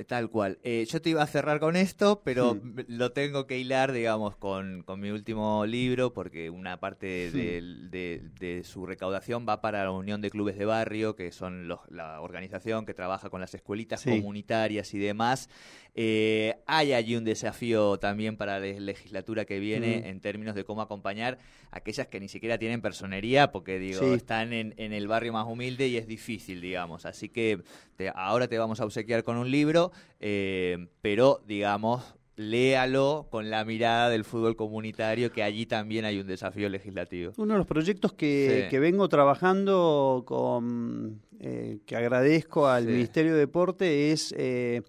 Tal 0.07 0.29
cual. 0.31 0.57
Eh, 0.63 0.87
yo 0.89 1.01
te 1.01 1.09
iba 1.11 1.21
a 1.21 1.27
cerrar 1.27 1.59
con 1.59 1.75
esto, 1.75 2.21
pero 2.23 2.57
lo 2.87 3.11
tengo 3.11 3.45
que 3.45 3.59
hilar, 3.59 3.91
digamos, 3.91 4.35
con, 4.37 4.83
con 4.83 4.99
mi 5.01 5.09
último 5.11 5.65
libro, 5.65 6.13
porque 6.13 6.49
una 6.49 6.79
parte 6.79 7.29
de, 7.29 8.21
de 8.39 8.63
su 8.63 8.85
recaudación 8.85 9.45
va 9.47 9.59
para 9.61 9.83
la 9.83 9.91
Unión 9.91 10.21
de 10.21 10.31
Clubes 10.31 10.57
de 10.57 10.63
Barrio, 10.65 11.15
que 11.17 11.31
son 11.33 11.67
los- 11.67 11.81
la 11.91 12.21
organización 12.21 12.85
que 12.85 12.93
trabaja 12.93 13.29
con 13.29 13.41
las 13.41 13.53
escuelitas 13.53 13.99
Sí. 14.01 14.09
comunitarias 14.11 14.93
y 14.93 14.97
demás. 14.97 15.49
Eh, 15.93 16.55
hay 16.67 16.93
allí 16.93 17.17
un 17.17 17.25
desafío 17.25 17.97
también 17.97 18.37
para 18.37 18.59
la 18.59 18.65
legislatura 18.79 19.43
que 19.43 19.59
viene 19.59 20.01
Mm. 20.01 20.07
en 20.07 20.21
términos 20.21 20.55
de 20.55 20.63
cómo 20.63 20.81
acompañar 20.81 21.37
a 21.69 21.77
aquellas 21.79 22.07
que 22.07 22.19
ni 22.21 22.29
siquiera 22.29 22.57
tienen 22.57 22.81
personería, 22.81 23.51
porque 23.51 23.77
digo, 23.77 23.99
Sí. 23.99 24.13
están 24.13 24.53
en, 24.53 24.73
en 24.77 24.93
el 24.93 25.07
barrio 25.09 25.33
más 25.33 25.45
humilde 25.47 25.87
y 25.89 25.97
es 25.97 26.07
difícil, 26.07 26.61
digamos. 26.61 27.05
Así 27.05 27.27
que 27.27 27.59
te- 27.97 28.09
ahora 28.15 28.47
te 28.47 28.57
vamos 28.57 28.79
a 28.79 28.85
obsequiar 28.85 29.23
con 29.23 29.35
un 29.37 29.51
libro, 29.51 29.91
eh, 30.21 30.87
pero 31.01 31.41
digamos, 31.45 32.15
léalo 32.37 33.27
con 33.29 33.49
la 33.49 33.65
mirada 33.65 34.09
del 34.09 34.23
fútbol 34.23 34.55
comunitario, 34.55 35.31
que 35.33 35.43
allí 35.43 35.65
también 35.65 36.05
hay 36.05 36.19
un 36.19 36.25
desafío 36.27 36.69
legislativo. 36.69 37.33
Uno 37.37 37.53
de 37.53 37.57
los 37.59 37.67
proyectos 37.67 38.13
que, 38.13 38.61
Sí. 38.63 38.69
que 38.69 38.79
vengo 38.79 39.09
trabajando 39.09 40.23
con, 40.25 41.21
eh, 41.41 41.79
que 41.85 41.95
agradezco 41.97 42.67
al 42.67 42.85
Sí. 42.85 42.91
Ministerio 42.91 43.33
de 43.33 43.39
Deporte 43.39 44.11
es 44.11 44.33
eh, 44.37 44.81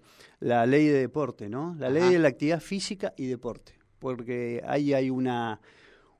la 0.43 0.65
ley 0.65 0.87
de 0.87 0.99
deporte, 0.99 1.47
¿no? 1.47 1.73
La 1.79 1.89
ley 1.89 2.11
de 2.11 2.19
la 2.19 2.27
actividad 2.27 2.59
física 2.59 3.13
y 3.15 3.27
deporte, 3.27 3.73
porque 3.99 4.61
ahí 4.67 4.93
hay 4.93 5.09
una 5.09 5.61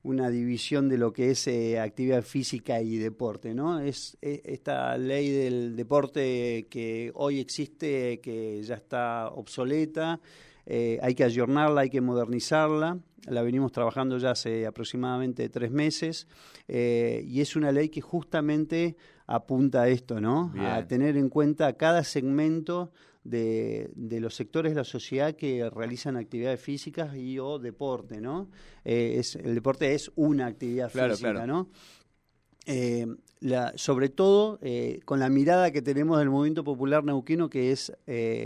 una 0.05 0.29
división 0.29 0.89
de 0.89 0.97
lo 0.97 1.13
que 1.13 1.31
es 1.31 1.47
eh, 1.47 1.79
actividad 1.79 2.23
física 2.23 2.81
y 2.81 2.97
deporte, 2.97 3.53
¿no? 3.53 3.79
Es 3.79 4.17
eh, 4.21 4.41
esta 4.43 4.97
ley 4.97 5.29
del 5.29 5.77
deporte 5.77 6.67
que 6.69 7.11
hoy 7.15 7.39
existe, 7.39 8.19
que 8.19 8.61
ya 8.63 8.75
está 8.75 9.29
obsoleta, 9.29 10.19
eh, 10.65 10.99
hay 11.01 11.15
que 11.15 11.23
ayornarla, 11.23 11.81
hay 11.81 11.89
que 11.89 12.01
modernizarla. 12.01 12.99
La 13.27 13.41
venimos 13.41 13.71
trabajando 13.71 14.17
ya 14.17 14.31
hace 14.31 14.65
aproximadamente 14.65 15.47
tres 15.47 15.71
meses 15.71 16.27
eh, 16.67 17.23
y 17.25 17.39
es 17.39 17.55
una 17.55 17.71
ley 17.71 17.87
que 17.87 18.01
justamente 18.01 18.97
apunta 19.27 19.83
a 19.83 19.87
esto, 19.87 20.19
¿no? 20.19 20.53
A 20.59 20.85
tener 20.85 21.15
en 21.15 21.29
cuenta 21.29 21.73
cada 21.73 22.03
segmento 22.03 22.91
de, 23.23 23.89
los 23.95 24.35
sectores 24.35 24.73
de 24.73 24.75
la 24.75 24.83
sociedad 24.83 25.35
que 25.35 25.69
realizan 25.69 26.17
actividades 26.17 26.59
físicas 26.59 27.15
y 27.15 27.39
o 27.39 27.59
deporte, 27.59 28.19
¿no? 28.21 28.49
Eh, 28.83 29.15
es, 29.17 29.35
el 29.35 29.55
deporte 29.55 29.93
es 29.93 30.11
una 30.15 30.47
actividad 30.47 30.89
física, 30.89 31.47
¿no? 31.47 31.69
Eh, 32.65 33.07
la, 33.41 33.73
sobre 33.75 34.07
todo 34.07 34.57
eh, 34.61 35.01
con 35.03 35.19
la 35.19 35.29
mirada 35.29 35.71
que 35.71 35.81
tenemos 35.81 36.17
del 36.19 36.29
movimiento 36.29 36.63
popular 36.63 37.03
neuquino 37.03 37.49
que 37.49 37.71
es 37.71 37.91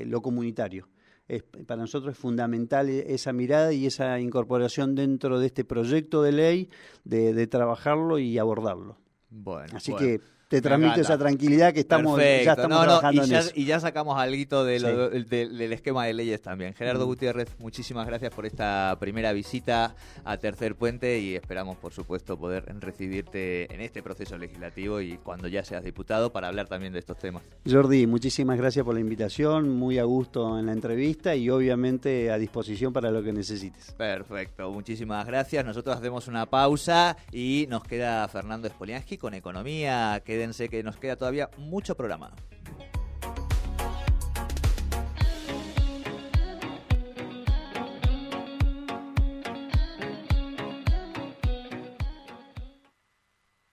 lo 0.05 0.21
comunitario. 0.21 0.89
Es, 1.27 1.43
para 1.43 1.81
nosotros 1.81 2.13
es 2.13 2.17
fundamental 2.17 2.89
esa 2.89 3.33
mirada 3.33 3.73
y 3.73 3.85
esa 3.85 4.17
incorporación 4.19 4.95
dentro 4.95 5.39
de 5.39 5.47
este 5.47 5.65
proyecto 5.65 6.23
de 6.23 6.31
ley 6.31 6.69
de, 7.03 7.47
trabajarlo 7.47 8.17
y 8.17 8.37
abordarlo. 8.37 8.97
Bueno, 9.29 9.75
Así 9.75 9.93
que 9.93 10.21
te 10.47 10.61
transmite 10.61 11.01
esa 11.01 11.17
tranquilidad 11.17 11.73
que 11.73 11.81
estamos, 11.81 12.19
ya 12.19 12.53
estamos 12.53 12.81
trabajando 12.81 13.25
y 13.25 13.27
ya, 13.27 13.39
eso. 13.39 13.51
Y 13.53 13.65
ya 13.65 13.79
sacamos 13.79 14.17
algo 14.17 14.63
de 14.63 14.79
del 15.27 15.73
esquema 15.73 16.05
de 16.05 16.13
leyes 16.13 16.41
también. 16.41 16.73
Gerardo 16.73 17.05
mm. 17.05 17.07
Gutiérrez, 17.07 17.49
muchísimas 17.59 18.07
gracias 18.07 18.33
por 18.33 18.45
esta 18.45 18.95
primera 18.99 19.33
visita 19.33 19.95
a 20.23 20.37
Tercer 20.37 20.75
Puente 20.75 21.19
y 21.19 21.35
esperamos, 21.35 21.77
por 21.77 21.91
supuesto, 21.91 22.37
poder 22.37 22.65
recibirte 22.79 23.73
en 23.73 23.81
este 23.81 24.01
proceso 24.01 24.37
legislativo 24.37 25.01
y 25.01 25.17
cuando 25.17 25.47
ya 25.47 25.65
seas 25.65 25.83
diputado 25.83 26.31
para 26.31 26.47
hablar 26.47 26.67
también 26.67 26.93
de 26.93 26.99
estos 26.99 27.17
temas. 27.17 27.43
Jordi, 27.69 28.07
muchísimas 28.07 28.57
gracias 28.57 28.85
por 28.85 28.93
la 28.93 29.01
invitación, 29.01 29.69
muy 29.69 29.99
a 29.99 30.03
gusto 30.03 30.57
en 30.59 30.67
la 30.67 30.73
entrevista 30.73 31.35
y 31.35 31.49
obviamente 31.49 32.31
a 32.31 32.37
disposición 32.37 32.93
para 32.93 33.11
lo 33.11 33.21
que 33.21 33.33
necesites. 33.33 33.93
Perfecto, 33.97 34.71
muchísimas 34.71 35.25
gracias. 35.25 35.65
Nosotros 35.65 35.97
hacemos 35.97 36.27
una 36.27 36.45
pausa 36.45 37.17
y 37.31 37.65
nos 37.69 37.83
queda 37.83 38.27
Fernando 38.27 38.69
Spoliansky 38.69 39.17
con 39.17 39.33
Economía, 39.33 40.21
que 40.23 40.36
Quédense 40.37 40.69
que 40.69 40.83
nos 40.83 40.97
queda 40.97 41.15
todavía 41.15 41.49
mucho 41.57 41.97
programa. 41.97 42.31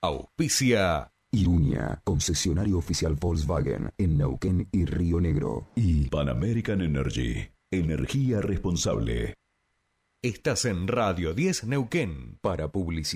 Auspicia 0.00 1.12
Irunia, 1.30 2.00
concesionario 2.02 2.78
oficial 2.78 3.14
Volkswagen 3.16 3.92
en 3.98 4.16
Neuquén 4.16 4.66
y 4.72 4.86
Río 4.86 5.20
Negro. 5.20 5.68
Y 5.74 6.08
Pan 6.08 6.30
American 6.30 6.80
Energy, 6.80 7.46
energía 7.70 8.40
responsable. 8.40 9.34
Estás 10.22 10.64
en 10.64 10.88
Radio 10.88 11.34
10 11.34 11.64
Neuquén 11.64 12.38
para 12.40 12.72
publicitar. 12.72 13.12